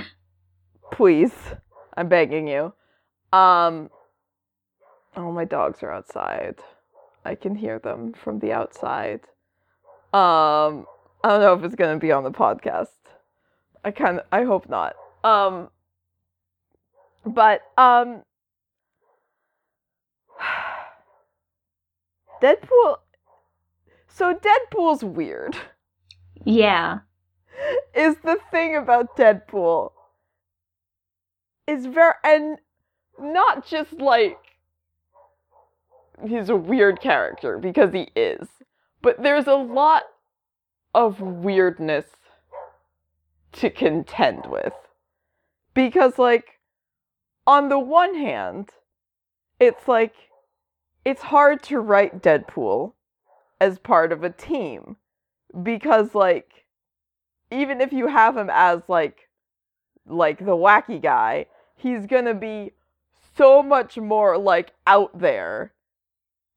[0.92, 1.35] Please.
[1.97, 2.73] I'm begging you.
[3.33, 3.90] Um
[5.16, 6.57] Oh, my dogs are outside.
[7.25, 9.21] I can hear them from the outside.
[10.12, 10.87] Um
[11.25, 12.87] I don't know if it's going to be on the podcast.
[13.85, 14.94] I kind of I hope not.
[15.25, 15.68] Um
[17.27, 18.23] but um
[22.42, 22.96] Deadpool
[24.09, 25.57] So Deadpool's weird.
[26.44, 27.01] Yeah.
[27.94, 29.92] Is the thing about Deadpool
[31.66, 32.59] is very and
[33.18, 34.38] not just like
[36.27, 38.48] he's a weird character because he is,
[39.03, 40.05] but there's a lot
[40.94, 42.07] of weirdness
[43.53, 44.72] to contend with.
[45.74, 46.61] Because like
[47.46, 48.70] on the one hand,
[49.61, 50.14] it's like
[51.09, 52.92] it's hard to write Deadpool
[53.59, 54.97] as part of a team
[55.62, 56.66] because like
[57.51, 59.31] even if you have him as like
[60.07, 62.73] like the wacky guy, he's gonna be
[63.38, 65.73] so much more like out there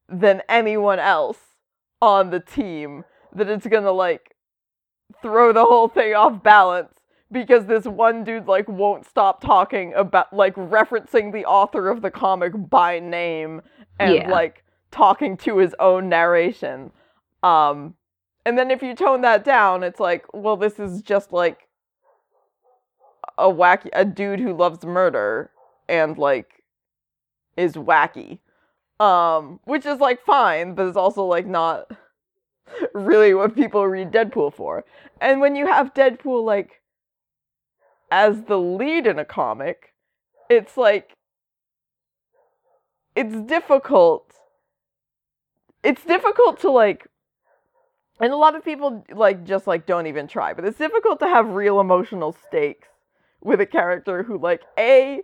[0.10, 1.40] than anyone else
[2.02, 4.36] on the team that it's gonna like
[5.22, 7.00] throw the whole thing off balance
[7.32, 12.12] because this one dude like won't stop talking about like referencing the author of the
[12.12, 13.62] comic by name
[14.00, 14.30] and yeah.
[14.30, 16.91] like talking to his own narration
[17.44, 17.96] um
[18.46, 21.67] and then if you tone that down it's like well this is just like
[23.38, 25.52] a wacky a dude who loves murder
[25.88, 26.62] and like
[27.58, 28.39] is wacky.
[29.00, 31.91] Um, which is like fine, but it's also like not
[32.94, 34.86] really what people read Deadpool for.
[35.20, 36.81] And when you have Deadpool like
[38.12, 39.93] as the lead in a comic,
[40.50, 41.13] it's like
[43.15, 44.34] it's difficult.
[45.84, 47.08] It's difficult to like
[48.19, 51.28] and a lot of people like just like don't even try, but it's difficult to
[51.28, 52.88] have real emotional stakes
[53.41, 55.21] with a character who like A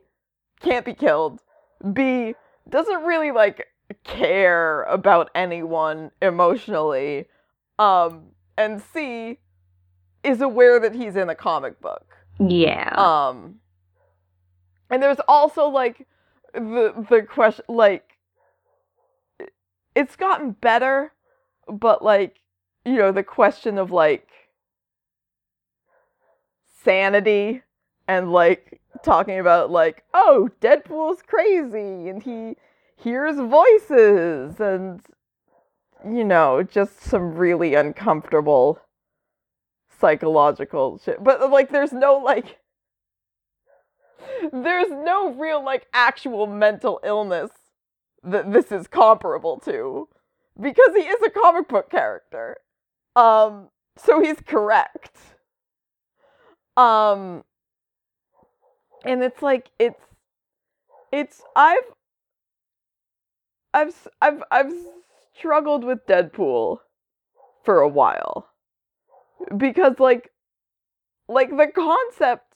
[0.59, 1.41] can't be killed,
[1.93, 2.33] B
[2.67, 3.67] doesn't really like
[4.03, 7.27] care about anyone emotionally,
[7.77, 9.37] um, and C
[10.23, 12.16] is aware that he's in a comic book.
[12.39, 12.93] Yeah.
[12.95, 13.55] Um
[14.89, 16.07] and there's also like
[16.53, 18.17] the the question like
[19.95, 21.11] it's gotten better,
[21.67, 22.37] but like
[22.85, 24.29] you know, the question of like
[26.83, 27.61] sanity
[28.07, 32.55] and like talking about like, oh, Deadpool's crazy and he
[32.95, 35.01] hears voices and
[36.05, 38.79] you know, just some really uncomfortable
[39.99, 41.23] psychological shit.
[41.23, 42.59] But like there's no like
[44.51, 47.51] there's no real like actual mental illness
[48.23, 50.07] that this is comparable to
[50.59, 52.57] because he is a comic book character.
[53.15, 55.15] Um so he's correct.
[56.75, 57.43] Um
[59.05, 60.01] and it's like it's
[61.11, 61.77] it's I've
[63.73, 64.73] I've I've I've
[65.37, 66.79] struggled with Deadpool
[67.63, 68.49] for a while
[69.57, 70.31] because like
[71.27, 72.53] like the concept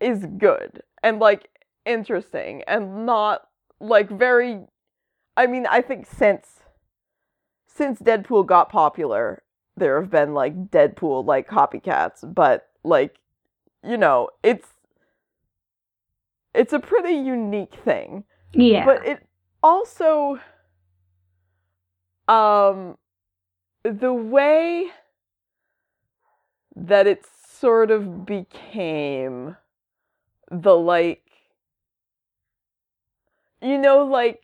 [0.00, 1.48] is good and like
[1.84, 3.48] interesting and not
[3.80, 4.60] like very
[5.36, 6.60] I mean I think since
[7.66, 9.42] since Deadpool got popular
[9.76, 13.18] there have been like Deadpool like copycats but like
[13.84, 14.68] you know it's
[16.54, 18.84] it's a pretty unique thing yeah.
[18.84, 19.26] but it
[19.62, 20.40] also
[22.26, 22.96] um
[23.84, 24.90] the way
[26.86, 29.56] that it sort of became
[30.50, 31.22] the like
[33.60, 34.42] you know like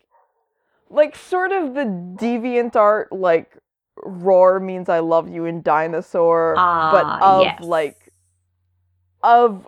[0.91, 1.85] like sort of the
[2.21, 3.57] deviant art like
[4.05, 7.63] roar means i love you in dinosaur but Ah, of yes.
[7.63, 8.13] like
[9.23, 9.67] of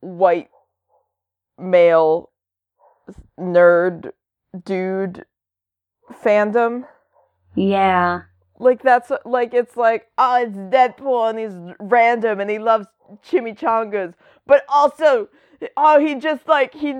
[0.00, 0.50] white
[1.58, 2.30] male
[3.40, 4.12] nerd
[4.64, 5.24] dude
[6.22, 6.84] fandom
[7.54, 8.22] yeah.
[8.58, 12.86] Like that's like it's like oh it's Deadpool and he's random and he loves
[13.24, 14.14] chimichangas,
[14.46, 15.28] but also
[15.76, 16.94] oh he just like he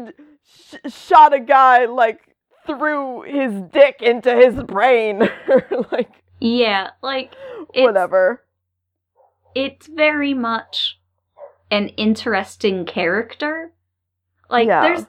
[0.44, 2.20] sh- shot a guy like
[2.66, 5.20] through his dick into his brain
[5.92, 6.90] like Yeah.
[7.02, 7.34] Like
[7.74, 8.42] whatever.
[9.54, 10.98] It's very much
[11.70, 13.72] an interesting character.
[14.50, 14.82] Like Yeah.
[14.82, 15.06] there's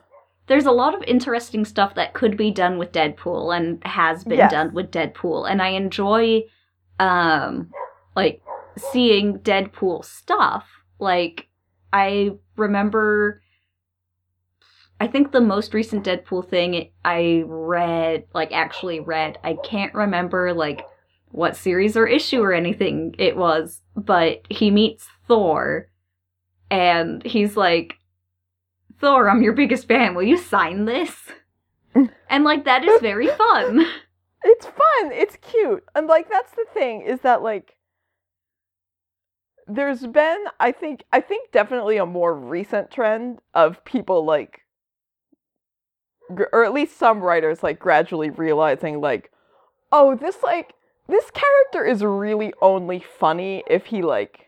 [0.48, 4.38] there's a lot of interesting stuff that could be done with Deadpool and has been
[4.38, 4.50] Yes.
[4.50, 6.42] done with Deadpool and I enjoy
[6.98, 7.70] um
[8.16, 8.42] like
[8.76, 10.66] seeing Deadpool stuff.
[10.98, 11.48] Like
[11.92, 13.42] I remember
[15.00, 20.52] I think the most recent Deadpool thing I read, like actually read, I can't remember
[20.52, 20.84] like
[21.30, 25.88] what series or issue or anything it was, but he meets Thor
[26.70, 27.97] and he's like,
[29.00, 30.14] Thor, I'm your biggest fan.
[30.14, 31.14] Will you sign this?
[32.28, 33.86] and like that is very fun.
[34.44, 35.10] It's fun.
[35.12, 35.84] It's cute.
[35.96, 37.74] And like that's the thing is that like
[39.66, 44.60] there's been I think I think definitely a more recent trend of people like
[46.52, 49.32] or at least some writers like gradually realizing like
[49.90, 50.74] oh this like
[51.08, 54.46] this character is really only funny if he like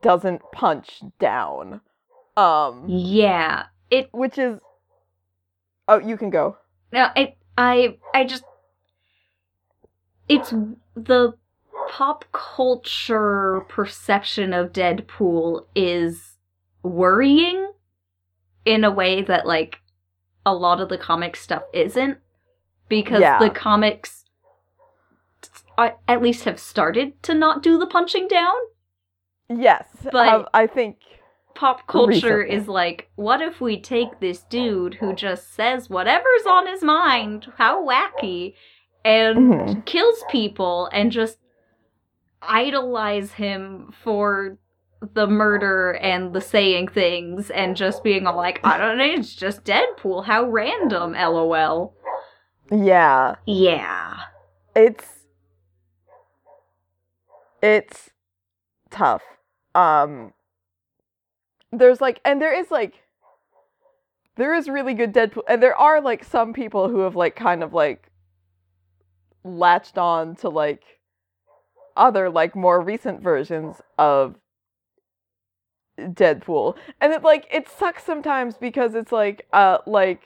[0.00, 1.80] doesn't punch down.
[2.36, 3.66] Um yeah.
[3.90, 4.58] It which is
[5.88, 6.56] Oh, you can go.
[6.92, 8.44] No, I, I, I just.
[10.28, 10.50] It's
[10.94, 11.34] the
[11.88, 16.36] pop culture perception of Deadpool is
[16.82, 17.72] worrying
[18.64, 19.80] in a way that, like,
[20.46, 22.18] a lot of the comic stuff isn't.
[22.88, 23.38] Because Yeah.
[23.38, 24.24] the comics,
[25.78, 28.54] at least, have started to not do the punching down.
[29.48, 29.88] Yes.
[30.10, 30.98] But- have- I think
[31.54, 32.54] Pop culture Recently.
[32.56, 37.46] is like, what if we take this dude who just says whatever's on his mind,
[37.58, 38.54] how wacky,
[39.04, 39.84] and Mhm.
[39.84, 41.38] kills people and just
[42.42, 44.58] idolize him for
[45.14, 49.34] the murder and the saying things and just being all like, I don't know, it's
[49.34, 50.24] just Deadpool.
[50.26, 51.94] How random, lol.
[52.70, 53.34] yeah.
[53.46, 54.16] Yeah.
[54.74, 55.06] it's
[57.62, 58.10] it's
[58.90, 59.22] tough
[59.74, 60.32] um
[61.72, 63.02] there's like and there is like
[64.36, 67.62] there is really good deadpool and there are like some people who have like kind
[67.62, 68.08] of like
[69.44, 70.82] latched on to like
[71.96, 74.36] other like more recent versions of
[75.98, 76.76] deadpool.
[77.00, 80.22] And it like it sucks sometimes because it's like uh like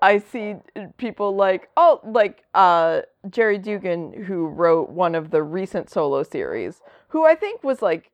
[0.00, 0.56] I see
[0.96, 6.80] people like oh like uh Gerry Duggan who wrote one of the recent solo series
[7.08, 8.11] who I think was like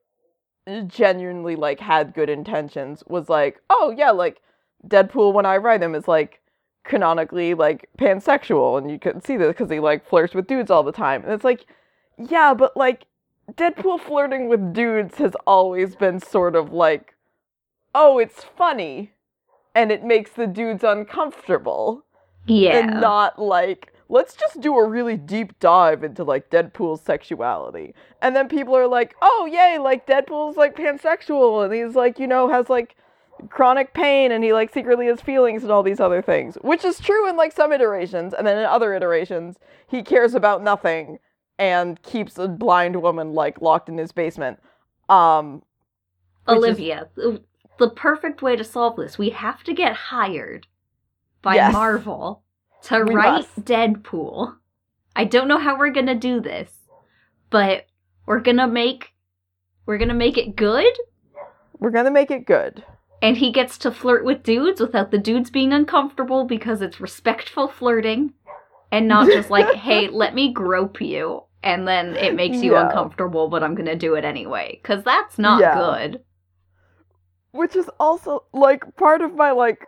[0.88, 4.40] genuinely like had good intentions was like oh yeah like
[4.86, 6.40] Deadpool when I write him is like
[6.84, 10.82] canonically like pansexual and you can see this because he like flirts with dudes all
[10.82, 11.66] the time and it's like
[12.18, 13.06] yeah but like
[13.52, 17.14] Deadpool flirting with dudes has always been sort of like
[17.94, 19.12] oh it's funny
[19.74, 22.04] and it makes the dudes uncomfortable
[22.46, 22.78] Yeah.
[22.78, 27.94] and not like let's just do a really deep dive into like Deadpool's sexuality.
[28.22, 32.26] And then people are like, "Oh, yay, like Deadpool's like pansexual and he's like, you
[32.26, 32.96] know, has like
[33.50, 36.98] chronic pain and he like secretly has feelings and all these other things." Which is
[36.98, 39.56] true in like some iterations, and then in other iterations,
[39.86, 41.18] he cares about nothing
[41.59, 44.59] and keeps a blind woman like locked in his basement.
[45.09, 45.62] Um
[46.48, 47.42] is- Olivia, the,
[47.78, 50.66] the perfect way to solve this, we have to get hired
[51.42, 51.72] by Yes.
[51.74, 52.42] Marvel
[52.84, 53.64] to We write must.
[53.64, 54.56] Deadpool.
[55.16, 56.70] I don't know how we're gonna do this,
[57.50, 57.86] but
[58.26, 59.14] we're gonna make
[59.86, 60.92] we're gonna make it good,
[61.78, 62.84] we're to make it good.
[63.22, 67.68] and he gets to flirt with dudes without the dudes being uncomfortable because it's respectful
[67.68, 68.34] flirting,
[68.92, 72.86] and not just like, "Hey, let me grope you." And then it makes you Yeah.
[72.86, 74.80] uncomfortable, but I'm gonna do it anyway.
[74.84, 75.74] Cause that's not Yeah.
[75.74, 76.22] good.
[77.50, 79.84] which is also like part of my like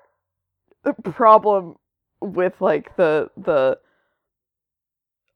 [1.05, 1.77] problem
[2.21, 3.79] with like the the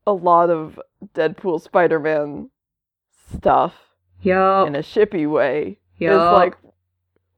[0.07, 0.79] a lot of
[1.15, 2.51] Deadpool Spider-Man
[3.35, 3.75] stuff
[4.21, 4.67] Yeah.
[4.67, 6.33] in a shippy way is Yo.
[6.33, 6.57] like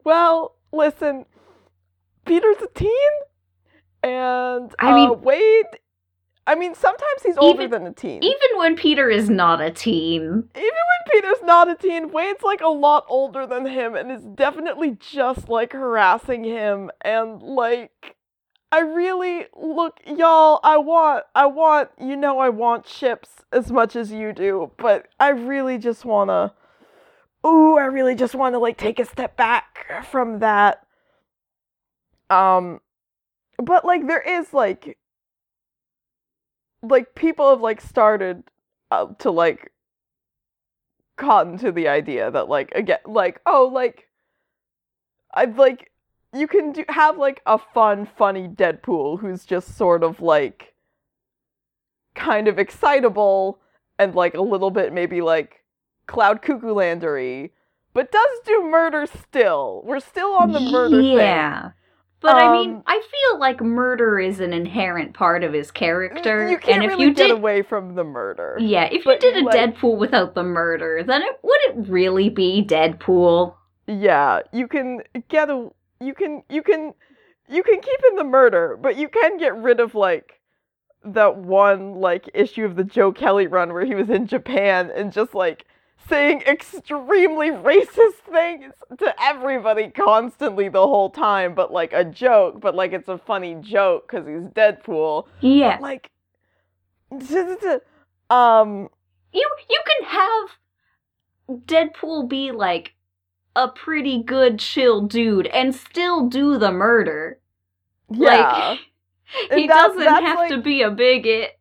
[0.04, 1.26] well listen
[2.24, 2.90] Peter's a teen
[4.02, 5.64] and I uh, mean- Wade
[6.48, 9.70] I mean sometimes he's older Even- than a teen Even when Peter is not a
[9.70, 10.22] teen.
[10.22, 14.22] even when Peter's not a teen, Wade's like a lot older than him and is
[14.22, 18.15] definitely just like harassing him and like
[18.72, 23.94] I really look y'all, I want I want you know I want ships as much
[23.96, 26.52] as you do, but I really just wanna
[27.46, 30.84] Ooh, I really just wanna like take a step back from that.
[32.28, 32.80] Um
[33.58, 34.98] but like there is like
[36.82, 38.44] like people have like started
[38.90, 39.72] uh, to like
[41.16, 44.08] cotton to the idea that like again like oh like
[45.32, 45.90] I've like
[46.36, 50.74] you can do have like a fun funny Deadpool who's just sort of like
[52.14, 53.58] kind of excitable
[53.98, 55.62] and like a little bit maybe like
[56.06, 57.50] cloud cuckoo landery
[57.92, 61.70] but does do murder still we're still on the murder thing Yeah.
[62.22, 66.48] But I mean, Um, I feel like murder is an inherent part of his character.
[66.48, 69.22] you can't and if really you get did away from the murder Yeah, if but,
[69.22, 73.54] you did a like- Deadpool without the murder, then it would it really be Deadpool?
[73.86, 75.68] Yeah, you can get a
[76.00, 76.94] you can you can
[77.48, 80.40] you can keep in the murder, but you can get rid of like
[81.04, 85.12] that one like issue of the Joe Kelly run where he was in Japan and
[85.12, 85.64] just like
[86.08, 92.74] saying extremely racist things to everybody constantly the whole time, but like a joke, but
[92.74, 95.26] like it's a funny joke cuz he's Deadpool.
[95.40, 95.78] Yeah.
[95.78, 96.10] But, like
[98.30, 98.88] um
[99.32, 102.95] You you can have Deadpool be like
[103.56, 107.40] a pretty good chill dude and still do the murder.
[108.10, 108.76] yeah.
[109.50, 111.58] Like he doesn't that's, have to be a bigot.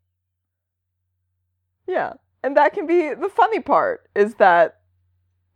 [1.88, 2.14] Yeah.
[2.44, 4.82] And that can be the funny part is that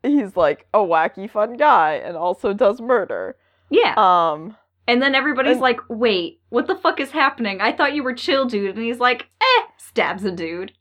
[0.01, 3.35] he's like a wacky fun guy and also does murder.
[3.69, 3.93] Yeah.
[3.95, 7.61] Um and then everybody's and- like, "Wait, what the fuck is happening?
[7.61, 10.73] I thought you were chill dude." And he's like, "Eh," stabs a dude.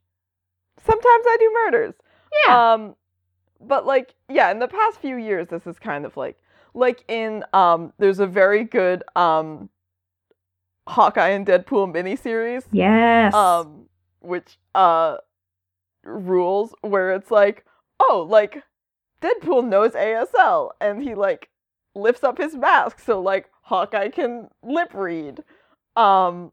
[0.83, 1.93] sometimes I do murders.
[2.47, 2.73] Yeah.
[2.73, 2.95] Um
[3.59, 6.37] but like yeah, in the past few years this is kind of like
[6.73, 9.69] like in um there's a very good um
[10.87, 13.33] Hawkeye and Deadpool miniseries yes.
[13.33, 13.85] um
[14.21, 15.17] which uh
[16.03, 17.65] rules where it's like
[17.99, 18.63] oh like
[19.21, 21.49] deadpool knows asl and he like
[21.95, 25.43] lifts up his mask so like hawkeye can lip read
[25.95, 26.51] um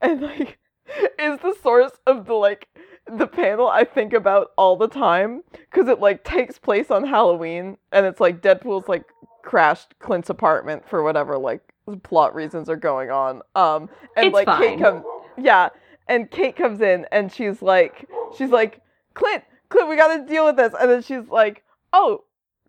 [0.00, 0.58] and like
[1.18, 2.68] is the source of the like
[3.12, 7.76] the panel i think about all the time because it like takes place on halloween
[7.92, 9.04] and it's like deadpool's like
[9.42, 11.60] crashed clint's apartment for whatever like
[12.02, 14.60] plot reasons are going on um and It's like fine.
[14.60, 15.04] kate comes
[15.38, 15.68] yeah
[16.08, 18.80] and Kate comes in and she's like, she's like,
[19.14, 20.72] Clint, Clint, we gotta deal with this.
[20.78, 22.24] And then she's like, oh,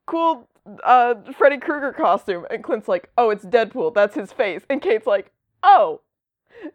[0.05, 0.47] cool,
[0.83, 2.45] uh, Freddy Krueger costume.
[2.49, 3.93] And Clint's like, oh, it's Deadpool.
[3.93, 4.63] That's his face.
[4.69, 5.31] And Kate's like,
[5.63, 6.01] oh,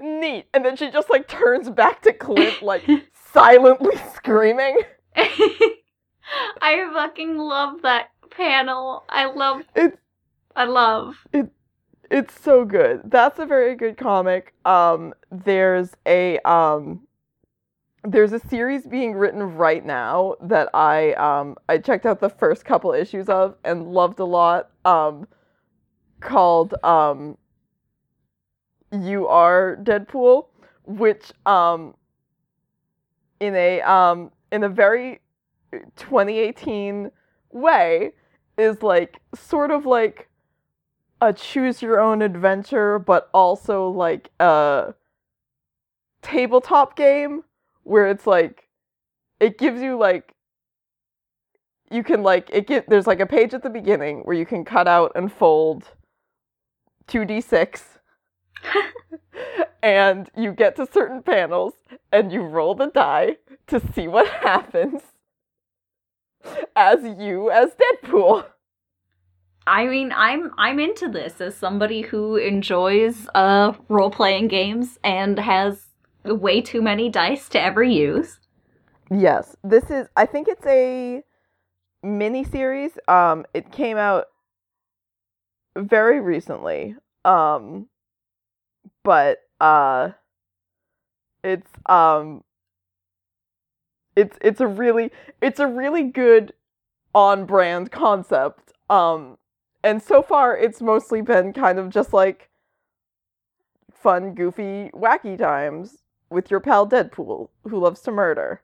[0.00, 0.46] neat.
[0.54, 2.84] And then she just like turns back to Clint, like
[3.32, 4.80] silently screaming.
[5.16, 9.04] I fucking love that panel.
[9.08, 9.98] I love it.
[10.56, 11.16] I love.
[11.32, 11.50] It.
[12.10, 13.02] It's so good.
[13.04, 14.54] That's a very good comic.
[14.64, 17.06] Um, there's a um,
[18.04, 22.64] there's a series being written right now that I um I checked out the first
[22.64, 24.70] couple issues of and loved a lot.
[24.84, 25.26] Um,
[26.20, 27.36] called um,
[28.92, 30.46] You Are Deadpool,
[30.84, 31.94] which um,
[33.40, 35.20] in a um in a very
[35.96, 37.10] 2018
[37.50, 38.12] way
[38.58, 40.28] is like sort of like
[41.22, 44.94] a choose your own adventure, but also like a
[46.20, 47.44] tabletop game
[47.84, 48.68] where it's like
[49.40, 50.34] it gives you like
[51.90, 54.64] you can like it get there's like a page at the beginning where you can
[54.64, 55.84] cut out and fold
[57.08, 57.82] 2d6
[59.82, 61.74] and you get to certain panels
[62.10, 63.36] and you roll the die
[63.66, 65.02] to see what happens
[66.76, 68.44] as you as Deadpool.
[69.66, 75.38] I mean, I'm I'm into this as somebody who enjoys uh role playing games and
[75.38, 75.86] has
[76.24, 78.38] way too many dice to ever use.
[79.10, 80.08] Yes, this is.
[80.16, 81.22] I think it's a
[82.02, 82.92] mini series.
[83.08, 84.26] Um, it came out
[85.76, 86.96] very recently.
[87.24, 87.88] Um,
[89.02, 90.10] but uh,
[91.42, 92.44] it's um,
[94.16, 95.10] it's it's a really
[95.40, 96.52] it's a really good
[97.14, 98.72] on brand concept.
[98.90, 99.38] Um,
[99.84, 102.50] and so far it's mostly been kind of just like
[103.92, 105.98] fun, goofy, wacky times
[106.30, 108.62] with your pal Deadpool, who loves to murder.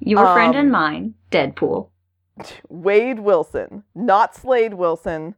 [0.00, 1.88] Your friend Um, and mine, Deadpool.
[2.68, 5.36] Wade Wilson, not Slade Wilson.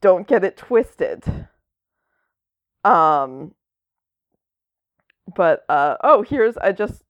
[0.00, 1.48] Don't get it twisted.
[2.84, 3.54] Um
[5.36, 7.02] but uh oh, here's I just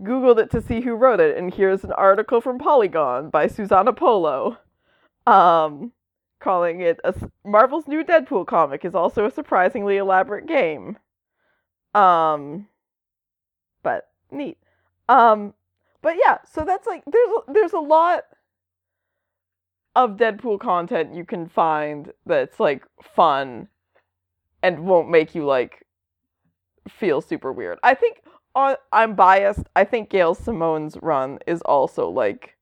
[0.00, 3.92] googled it to see who wrote it and here's an article from Polygon by Susana
[3.92, 4.58] Polo.
[5.26, 5.92] Um
[6.40, 10.98] calling it a, Marvel's new Deadpool comic is also a surprisingly elaborate game.
[11.94, 12.66] Um
[13.82, 14.58] but neat.
[15.08, 15.54] Um
[16.02, 18.24] but yeah, so that's like there's there's a lot
[19.94, 22.84] of Deadpool content you can find that's like
[23.14, 23.68] fun
[24.62, 25.86] and won't make you like
[26.88, 27.78] feel super weird.
[27.82, 28.22] I think
[28.54, 29.64] on I'm biased.
[29.76, 32.56] I think Gail Simone's run is also like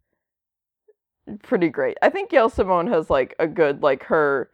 [1.42, 1.96] pretty great.
[2.02, 4.50] I think Gail Simone has like a good like her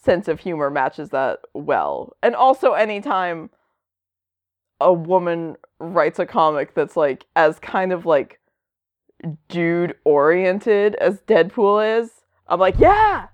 [0.00, 2.16] sense of humor matches that well.
[2.22, 3.50] And also anytime
[4.80, 8.40] a woman writes a comic that's like as kind of like
[9.48, 12.10] dude oriented as Deadpool is,
[12.48, 13.28] I'm like, yeah,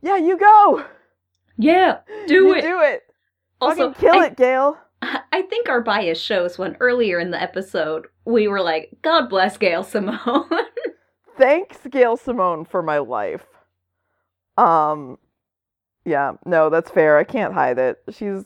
[0.00, 0.84] yeah, you go,
[1.58, 2.62] Yeah, do you it.
[2.62, 3.02] do it,
[3.60, 4.78] Also, fucking kill I, it, Gail.
[5.02, 9.56] I think our bias shows when earlier in the episode we were like, God bless
[9.56, 10.48] Gail Simone.
[11.36, 13.46] Thanks, Gail Simone, for my life.
[14.56, 15.18] Um,
[16.04, 17.18] yeah, no, that's fair.
[17.18, 17.98] I can't hide it.
[18.10, 18.44] She's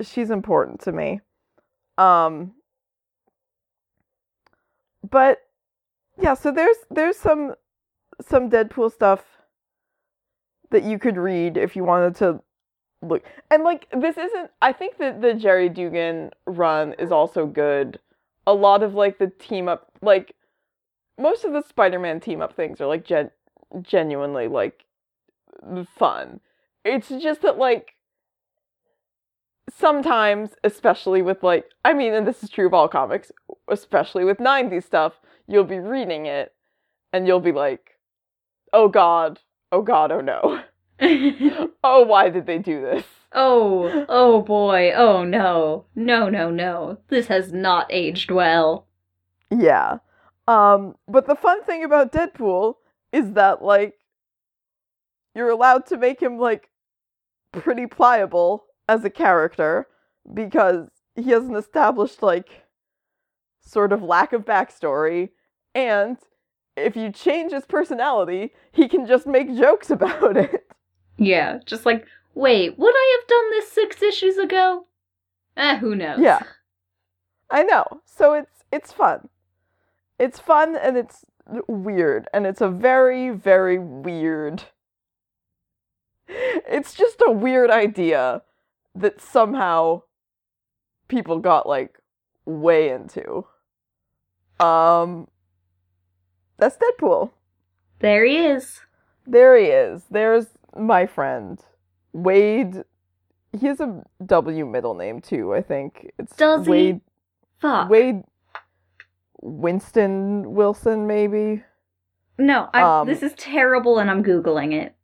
[0.00, 1.20] she's important to me.
[1.98, 2.54] Um,
[5.08, 5.38] but
[6.20, 7.54] yeah, so there's there's some
[8.26, 9.24] some Deadpool stuff
[10.70, 12.40] that you could read if you wanted to
[13.02, 13.24] look.
[13.50, 17.98] And like this isn't I think that the Gerry Duggan run is also good.
[18.46, 20.34] A lot of like the team up like
[21.18, 23.30] most of the Spider-Man team up things are like gen-
[23.82, 24.84] genuinely like
[25.96, 26.40] fun.
[26.84, 27.94] It's just that like
[29.70, 33.30] sometimes, especially with like I mean, and this is true of all comics,
[33.68, 35.14] especially with 90s stuff,
[35.46, 36.54] you'll be reading it
[37.12, 37.98] and you'll be like,
[38.72, 39.40] "Oh god.
[39.70, 40.57] Oh god, oh no.
[41.84, 45.84] oh, why did they do this?" oh, oh boy, oh no.
[45.94, 46.98] No, no, no.
[47.08, 48.86] This has not aged well.
[49.50, 49.98] Yeah.
[50.46, 52.74] Um, but the fun thing about Deadpool
[53.12, 53.94] is that like
[55.34, 56.70] you're allowed to make him like
[57.52, 59.86] pretty pliable as a character
[60.32, 62.64] because he has an established like
[63.60, 65.30] sort of lack of backstory
[65.74, 66.16] and
[66.76, 70.67] if you change his personality, he can just make jokes about it.
[71.18, 74.86] Yeah, just like, wait, would I have done this six issues ago?
[75.56, 76.20] Eh, who knows?
[76.20, 76.40] Yeah.
[77.50, 77.84] I know.
[78.04, 79.28] So it's it's fun.
[80.18, 81.24] It's fun and it's
[81.66, 84.64] weird and it's a very very weird
[86.28, 88.42] It's just a weird idea
[88.94, 90.02] that somehow
[91.08, 91.98] people got like
[92.44, 93.46] way into.
[94.60, 95.28] Um
[96.58, 97.30] That's Deadpool.
[98.00, 98.80] There he is.
[99.26, 100.02] There he is.
[100.10, 100.46] There's
[100.78, 101.60] my friend.
[102.12, 102.84] Wade
[103.52, 106.10] he has a W middle name too, I think.
[106.18, 106.70] It's Does he?
[106.70, 107.00] Wade
[107.60, 107.88] Fuck.
[107.90, 108.22] Wade
[109.40, 111.62] Winston Wilson, maybe.
[112.38, 114.94] No, I, Um, this is terrible and I'm Googling it.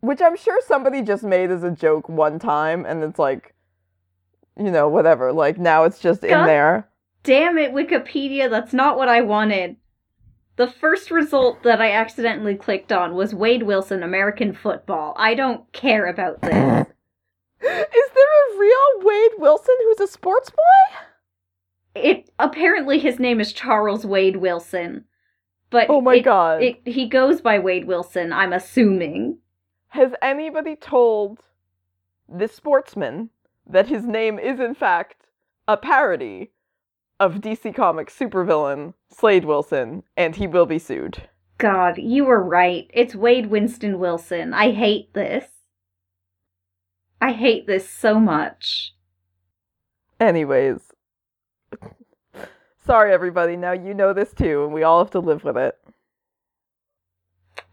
[0.00, 3.54] which I'm sure somebody just made as a joke one time, and it's like,
[4.58, 5.32] you know, whatever.
[5.32, 6.88] Like now it's just in there.
[7.22, 9.76] Damn it, Wikipedia, that's not what I wanted.
[10.56, 15.14] The first result that I accidentally clicked on was Wade Wilson, American football.
[15.16, 16.52] I don't care about this.
[17.62, 20.98] Is there a real Wade Wilson who's a sports boy?
[21.94, 25.04] it apparently his name is Charles Wade Wilson,
[25.68, 26.62] but Oh my it- god.
[26.62, 28.32] it, he goes by Wade Wilson.
[28.32, 29.38] I'm assuming.
[29.88, 31.40] Has anybody told
[32.28, 33.28] this sportsman
[33.66, 35.26] that his name is in fact
[35.68, 36.50] a parody
[37.22, 41.28] of DC Comics supervillain Slade Wilson and he will be sued?
[41.56, 42.90] God, you were right.
[42.92, 44.52] It's Wade Winston Wilson.
[44.52, 45.46] I hate this.
[47.20, 48.96] I hate this so much.
[50.18, 50.80] Anyways.
[52.84, 55.78] Sorry everybody, now you know this too and we all have to live with it.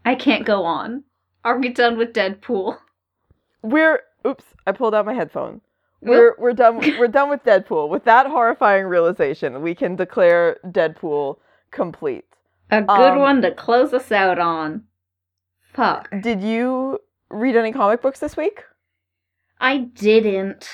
[0.04, 1.02] I can't go on.
[1.44, 2.78] Are we done with Deadpool?
[3.62, 5.60] We're oops, I pulled out my headphone.
[6.02, 7.88] We're we're done we're done with Deadpool.
[7.88, 11.36] With that horrifying realization, we can declare Deadpool
[11.70, 12.24] complete.
[12.70, 14.84] A good Um, one to close us out on.
[15.72, 16.10] Fuck.
[16.20, 16.98] Did you
[17.30, 18.64] read any comic books this week?
[19.60, 20.68] I didn't.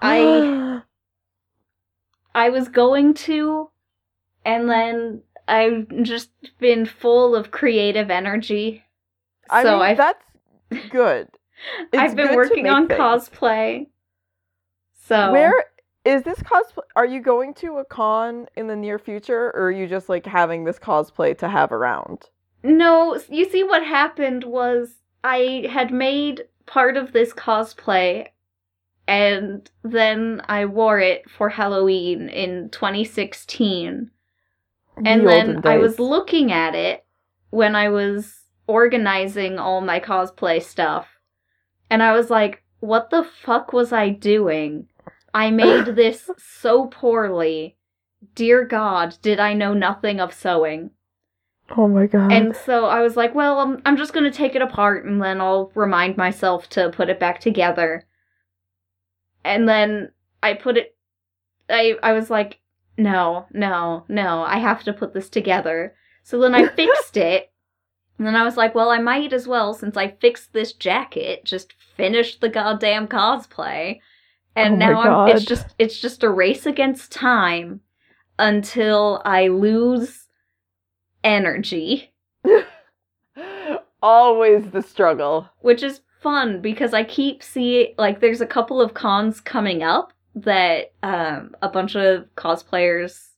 [0.00, 0.50] I
[2.34, 3.70] I was going to,
[4.44, 8.84] and then I've just been full of creative energy.
[9.50, 10.24] I so mean, I've, that's
[10.90, 11.28] good.
[11.94, 12.98] I've been working on things.
[13.00, 13.88] cosplay.
[15.10, 15.64] So Where
[16.04, 16.84] is this cosplay?
[16.94, 20.24] Are you going to a con in the near future, or are you just like
[20.24, 22.30] having this cosplay to have around?
[22.62, 24.94] No, you see what happened was
[25.24, 28.28] I had made part of this cosplay
[29.08, 34.12] and then I wore it for Halloween in 2016.
[35.04, 37.04] And The then I was looking at it
[37.50, 41.08] when I was organizing all my cosplay stuff.
[41.90, 44.86] And I was like, what the fuck was I doing?
[45.32, 47.76] I made this so poorly.
[48.34, 50.90] Dear God, did I know nothing of sewing?
[51.76, 52.32] Oh my god.
[52.32, 55.22] And so I was like, well, I'm, I'm just going to take it apart and
[55.22, 58.06] then I'll remind myself to put it back together.
[59.44, 60.10] And then
[60.42, 60.96] I put it,
[61.68, 62.58] I, I was like,
[62.98, 65.94] no, no, no, I have to put this together.
[66.24, 67.52] So then I fixed it.
[68.18, 71.44] And then I was like, well, I might as well, since I fixed this jacket,
[71.44, 74.00] just finish the goddamn cosplay.
[74.66, 77.80] And Oh now I'm, it's just, it's just a race against time
[78.38, 80.26] until I lose
[81.22, 82.12] energy,
[84.02, 85.48] Always the struggle.
[85.60, 90.12] which is fun because I keep seeing like there's a couple of cons coming up
[90.34, 93.30] that um a bunch of cosplayers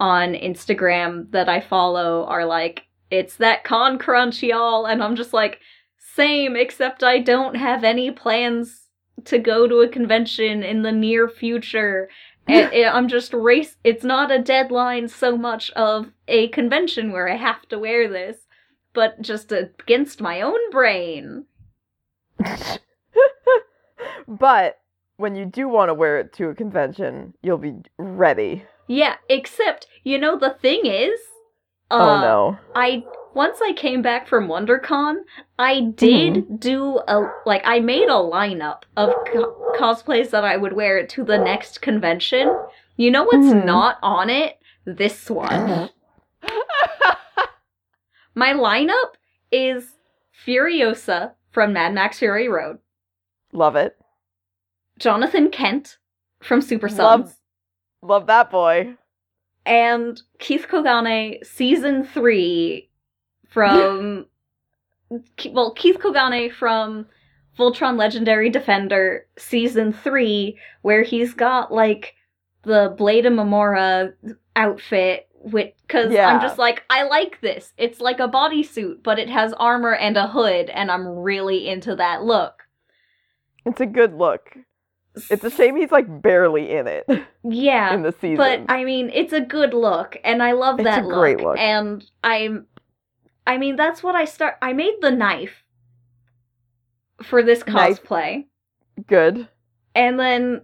[0.00, 4.86] on Instagram that I follow are like it's that con crunch y'all.
[4.86, 5.60] And I'm just like
[5.98, 8.83] same except I don't have any plans
[9.24, 12.08] to go to a convention in the near future
[12.48, 13.76] and it, I'm just race.
[13.84, 18.36] It's not a deadline so much of a convention where I have to wear this,
[18.92, 21.46] but just against my own brain.
[24.28, 24.80] but
[25.16, 28.64] when you do want to wear it to a convention, you'll be ready.
[28.88, 31.18] Yeah, except you know the thing is,
[31.90, 32.58] uh, oh no.
[32.74, 33.04] I
[33.34, 35.16] once I came back from WonderCon,
[35.58, 40.72] I did do a like I made a lineup of co- cosplays that I would
[40.72, 42.56] wear to the next convention.
[42.96, 43.64] You know what's Mhm.
[43.64, 44.58] not on it?
[44.84, 45.90] This one.
[48.34, 49.14] My lineup
[49.52, 49.92] is
[50.46, 52.78] Furiosa from Mad Max Fury Road,
[53.52, 53.96] Love it.
[54.98, 55.98] Jonathan Kent
[56.40, 57.34] from Super Love-
[58.02, 58.96] Love that boy.
[59.66, 62.88] And Keith Kogane season 3
[63.48, 64.26] from
[65.52, 67.06] well, Keith Kogane from
[67.58, 72.14] Voltron Legendary Defender season 3 where he's got like
[72.62, 74.12] the Blade of Marmora
[74.56, 76.28] outfit with cuz Yeah.
[76.28, 77.72] I'm just like I like this.
[77.78, 81.96] It's like a bodysuit but it has armor and a hood and I'm really into
[81.96, 82.64] that look.
[83.64, 84.56] It's a good look.
[85.30, 87.06] It's a shame he's like barely in it
[87.44, 87.94] Yeah.
[87.94, 88.36] in the season.
[88.36, 91.56] But I mean, it's a good look, and I love It's that a great look.
[91.58, 92.66] And I'm,
[93.46, 94.54] I mean, that's what I start.
[94.60, 95.62] I made the knife
[97.22, 98.02] for this Knife.
[98.02, 98.46] cosplay,
[99.06, 99.48] good.
[99.94, 100.62] and then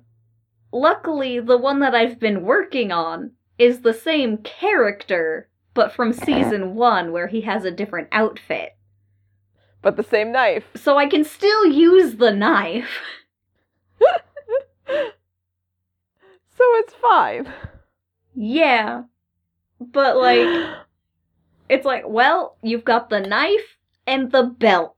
[0.72, 6.74] luckily, the one that I've been working on is the same character, but from season
[6.74, 8.70] one, where he has a different outfit.
[9.82, 10.64] But the same knife.
[10.74, 12.90] So I can still use the knife.
[16.60, 17.50] So it's fine.
[18.34, 19.04] Yeah.
[19.80, 20.76] But like
[21.70, 24.96] it's like, well, you've got the knife and the belt.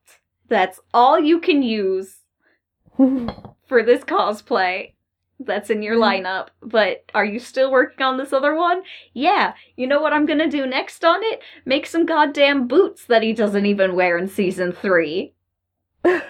[0.48, 2.16] That's all you can use
[2.96, 4.94] for this cosplay
[5.38, 6.26] that's in your mm-hmm.
[6.26, 6.48] lineup.
[6.62, 8.82] But are you still working on this other one?
[9.12, 9.54] Yeah.
[9.76, 11.42] You know what I'm gonna do next on it?
[11.64, 15.34] Make some goddamn boots that he doesn't even wear in season three.
[16.04, 16.26] Sometimes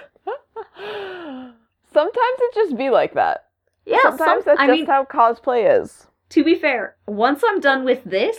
[1.95, 3.47] it just be like that.
[3.87, 6.07] Yeah, Sometimes some- that's I just mean, how cosplay is.
[6.31, 8.39] to be fair, once I'm done with this,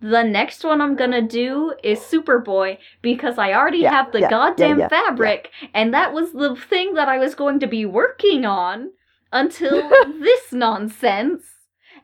[0.00, 4.26] the next one I'm gonna do is Superboy because I already Yeah, have the yeah,
[4.26, 7.86] yeah, goddamn yeah, fabric, and that was the thing that I was going to be
[7.86, 8.90] working on
[9.32, 9.88] until
[10.20, 11.44] this nonsense.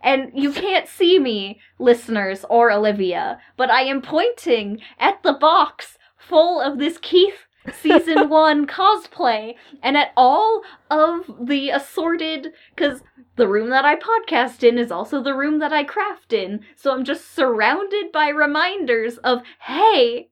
[0.03, 5.99] And you can't see me, listeners or Olivia, but I am pointing at the box
[6.17, 13.03] full of this Keith season one cosplay and at all of the assorted because
[13.37, 16.61] the room that I podcast in is also the room that I craft in.
[16.77, 20.29] So I'm just surrounded by reminders of, hey,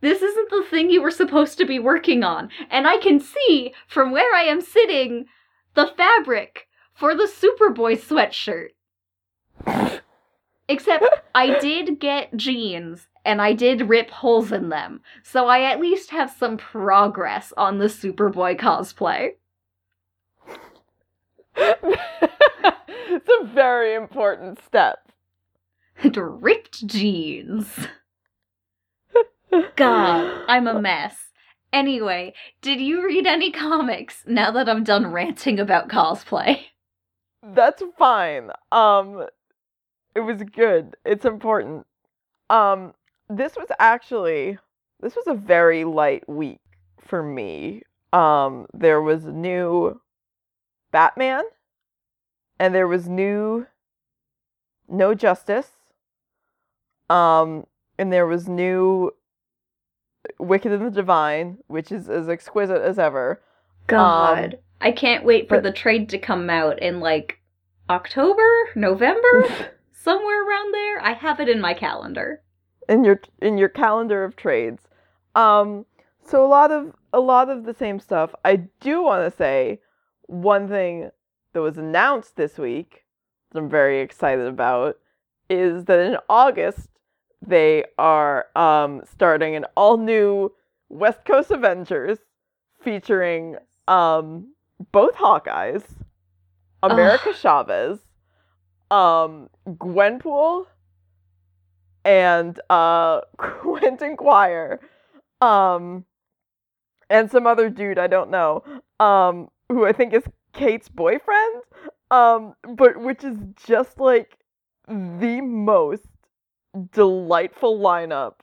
[0.00, 2.50] this isn't the thing you were supposed to be working on.
[2.70, 5.26] And I can see from where I am sitting
[5.74, 8.70] the fabric for the Superboy sweatshirt.
[10.68, 11.04] Except
[11.34, 15.00] I did get jeans and I did rip holes in them.
[15.22, 19.32] So I at least have some progress on the Superboy cosplay.
[21.56, 25.10] it's a very important step.
[26.16, 27.86] ripped jeans.
[29.76, 31.16] God, I'm a mess.
[31.72, 36.60] Anyway, did you read any comics now that I'm done ranting about cosplay?
[37.42, 38.50] That's fine.
[38.72, 39.26] Um
[40.14, 40.96] it was good.
[41.04, 41.86] It's important.
[42.48, 42.94] Um
[43.30, 44.58] this was actually
[45.00, 46.60] this was a very light week
[46.98, 47.82] for me.
[48.12, 50.00] Um there was new
[50.90, 51.44] Batman
[52.58, 53.66] and there was new
[54.88, 55.70] No Justice.
[57.08, 57.66] Um
[57.98, 59.12] and there was new
[60.38, 63.40] Wicked and the Divine, which is as exquisite as ever.
[63.86, 67.38] God, I can't wait for but- the trade to come out in like
[67.88, 69.44] October, November,
[69.92, 71.02] somewhere around there.
[71.02, 72.42] I have it in my calendar.
[72.90, 74.82] In your in your calendar of trades.
[75.34, 75.86] Um,
[76.26, 78.34] so a lot of a lot of the same stuff.
[78.44, 79.80] I do want to say
[80.26, 81.10] one thing
[81.52, 83.04] that was announced this week
[83.50, 84.98] that I'm very excited about
[85.48, 86.88] is that in August
[87.46, 90.52] they are um, starting an all new
[90.88, 92.18] West Coast Avengers
[92.80, 93.56] featuring
[93.88, 94.52] um,
[94.92, 95.84] both Hawkeyes,
[96.82, 97.98] America Chavez,
[98.90, 100.66] um, Gwenpool,
[102.04, 104.80] and uh, Quentin Quire,
[105.40, 106.04] um,
[107.08, 108.62] and some other dude I don't know,
[108.98, 111.62] um, who I think is Kate's boyfriend,
[112.10, 113.36] um, but which is
[113.66, 114.36] just like
[114.88, 116.04] the most
[116.92, 118.34] delightful lineup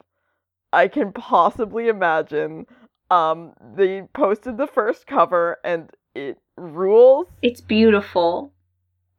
[0.72, 2.66] I can possibly imagine.
[3.10, 7.28] Um, they posted the first cover and it rules.
[7.42, 8.54] It's beautiful.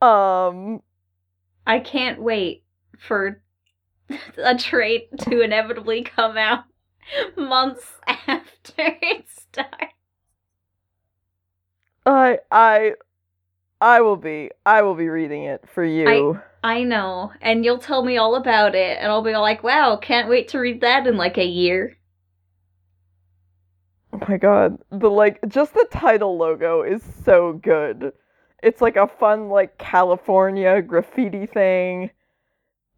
[0.02, 0.82] Um,
[1.66, 2.64] I can't wait
[2.98, 3.42] for
[4.38, 6.64] a trade to inevitably come out
[7.36, 9.94] months after it starts.
[12.06, 12.94] I I
[13.80, 16.40] I will be I will be reading it for you.
[16.64, 20.28] I know, and you'll tell me all about it, and I'll be like, wow, can't
[20.28, 21.96] wait to read that in like a year.
[24.12, 28.12] Oh my god, the like just the title logo is so good.
[28.62, 32.10] It's like a fun like California graffiti thing.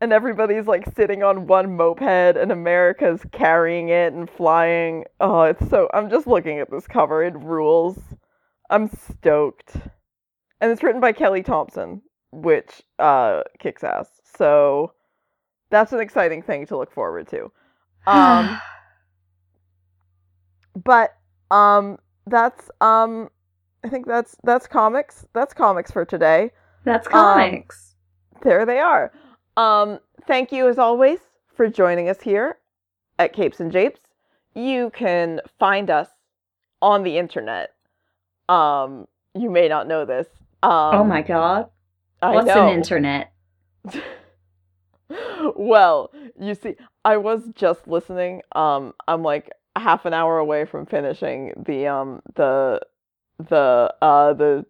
[0.01, 5.05] And everybody's like sitting on one moped and America's carrying it and flying.
[5.21, 7.23] Oh, it's so I'm just looking at this cover.
[7.23, 7.99] It rules.
[8.71, 9.77] I'm stoked.
[10.61, 14.09] And it's written by Kelly Thompson, which uh kicks ass.
[14.37, 14.95] So
[15.71, 17.53] that's an exciting thing to look forward to.
[18.07, 18.61] Um
[20.75, 21.15] but
[21.51, 23.29] um that's um
[23.85, 25.27] I think that's that's comics.
[25.35, 26.51] That's comics for today.
[26.85, 27.95] That's um, comics.
[28.43, 29.13] There they are.
[29.61, 31.19] Um thank you as always
[31.55, 32.57] for joining us here
[33.19, 34.01] at Capes and Japes.
[34.55, 36.09] You can find us
[36.81, 37.75] on the internet.
[38.49, 40.29] Um you may not know this.
[40.63, 41.69] Um oh my god.
[42.23, 42.69] I What's know.
[42.69, 43.33] an internet?
[45.57, 48.43] well, you see, I was just listening.
[48.53, 52.81] Um, I'm like half an hour away from finishing the um the
[53.39, 54.67] the uh the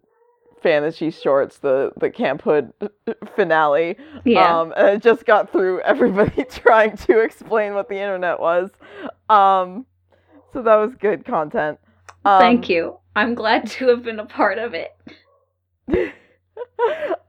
[0.61, 2.73] fantasy shorts, the the Camp Hood
[3.35, 3.97] finale.
[4.25, 4.59] Yeah.
[4.61, 8.71] Um, and I just got through everybody trying to explain what the internet was.
[9.29, 9.85] Um,
[10.53, 11.79] so that was good content.
[12.25, 12.97] Um, Thank you.
[13.15, 14.91] I'm glad to have been a part of it.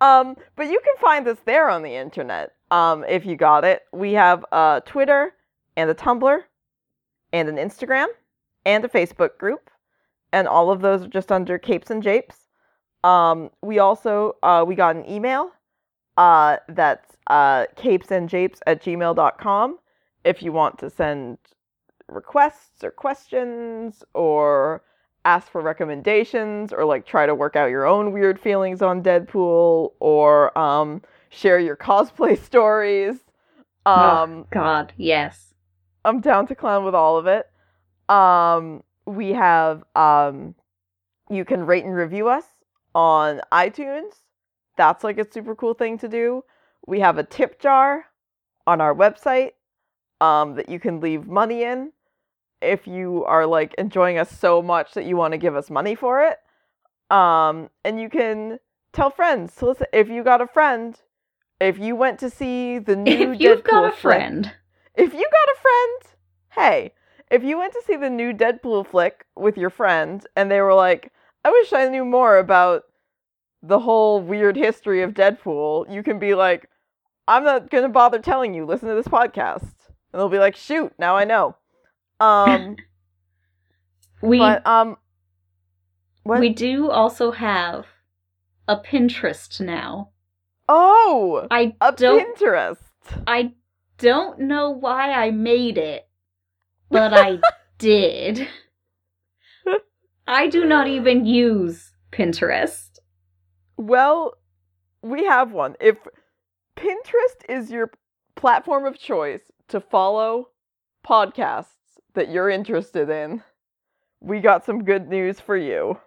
[0.00, 2.52] um, but you can find us there on the internet.
[2.70, 5.34] Um, if you got it, we have a Twitter
[5.76, 6.40] and a Tumblr
[7.32, 8.06] and an Instagram
[8.64, 9.70] and a Facebook group.
[10.32, 12.41] and all of those are just under Capes and Japes.
[13.04, 15.50] Um, we also uh, we got an email
[16.16, 19.78] uh, that's uh, capesandjapes at gmail.com
[20.24, 21.38] if you want to send
[22.08, 24.82] requests or questions or
[25.24, 29.92] ask for recommendations or like try to work out your own weird feelings on Deadpool
[30.00, 33.16] or um, share your cosplay stories.
[33.86, 35.54] Um, oh, God, yes.
[36.04, 37.48] I'm down to clown with all of it.
[38.08, 40.54] Um, we have um,
[41.30, 42.44] you can rate and review us
[42.94, 44.20] on iTunes.
[44.76, 46.44] That's like a super cool thing to do.
[46.86, 48.06] We have a tip jar
[48.66, 49.52] on our website
[50.20, 51.92] um, that you can leave money in
[52.60, 55.94] if you are like enjoying us so much that you want to give us money
[55.94, 56.38] for it.
[57.14, 58.58] Um, and you can
[58.92, 59.86] tell friends to listen.
[59.92, 60.98] If you got a friend,
[61.60, 64.52] if you went to see the new If you've Deadpool got a flick- friend,
[64.94, 66.16] if you got a friend,
[66.50, 66.94] hey,
[67.30, 70.74] if you went to see the new Deadpool flick with your friend and they were
[70.74, 71.12] like,
[71.44, 72.84] I wish I knew more about
[73.62, 76.68] the whole weird history of Deadpool, you can be like,
[77.28, 79.62] I'm not gonna bother telling you, listen to this podcast.
[80.12, 81.56] And they'll be like, shoot, now I know.
[82.20, 82.76] Um
[84.22, 84.96] we but um
[86.24, 87.86] what we do also have
[88.68, 90.10] a Pinterest now.
[90.68, 92.78] Oh I a don't Pinterest.
[93.26, 93.52] I
[93.98, 96.08] don't know why I made it,
[96.90, 97.38] but I
[97.78, 98.48] did.
[100.32, 102.98] I do not even use Pinterest.
[103.76, 104.34] Well,
[105.02, 105.76] we have one.
[105.80, 105.98] If
[106.76, 107.90] Pinterest is your
[108.34, 110.48] platform of choice to follow
[111.06, 111.66] podcasts
[112.14, 113.42] that you're interested in,
[114.20, 115.98] we got some good news for you.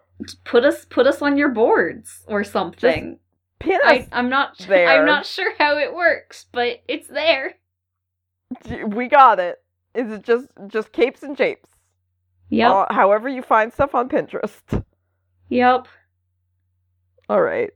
[0.43, 3.19] Put us put us on your boards or something.
[3.59, 3.91] Pin us.
[3.91, 4.87] I, I'm not there.
[4.87, 7.55] I'm not sure how it works, but it's there.
[8.87, 9.57] we got it.
[9.93, 11.74] Is it just just capes and japes?
[12.49, 12.71] Yep.
[12.71, 14.83] Uh, however you find stuff on Pinterest.
[15.49, 15.87] Yep.
[17.29, 17.71] All right.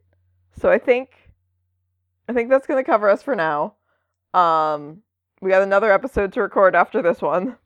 [0.59, 1.09] So I think
[2.28, 3.76] I think that's going to cover us for now.
[4.34, 5.01] Um
[5.41, 7.57] we got another episode to record after this one.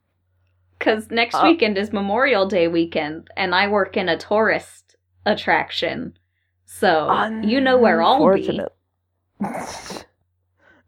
[0.80, 4.95] Cuz next Uh, weekend is Memorial Day weekend and I work in a tourist
[5.26, 6.18] attraction.
[6.66, 7.12] So,
[7.43, 8.60] you know where I'll be.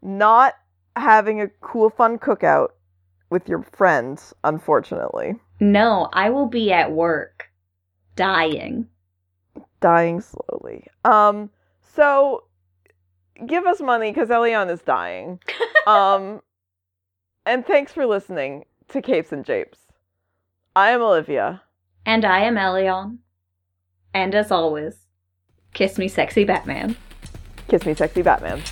[0.02, 0.54] Not
[0.96, 2.68] having a cool fun cookout
[3.30, 5.36] with your friends, unfortunately.
[5.60, 7.50] No, I will be at work
[8.14, 8.88] dying.
[9.80, 10.86] Dying slowly.
[11.04, 11.50] Um
[11.82, 12.44] so
[13.46, 15.40] give us money cuz Elion is dying.
[15.86, 16.42] um
[17.44, 19.78] and thanks for listening to Capes and Japes.
[20.74, 21.62] I am Olivia.
[22.04, 23.18] And I am Elion.
[24.12, 25.06] And as always,
[25.74, 26.96] kiss me sexy Batman.
[27.68, 28.62] Kiss me sexy Batman.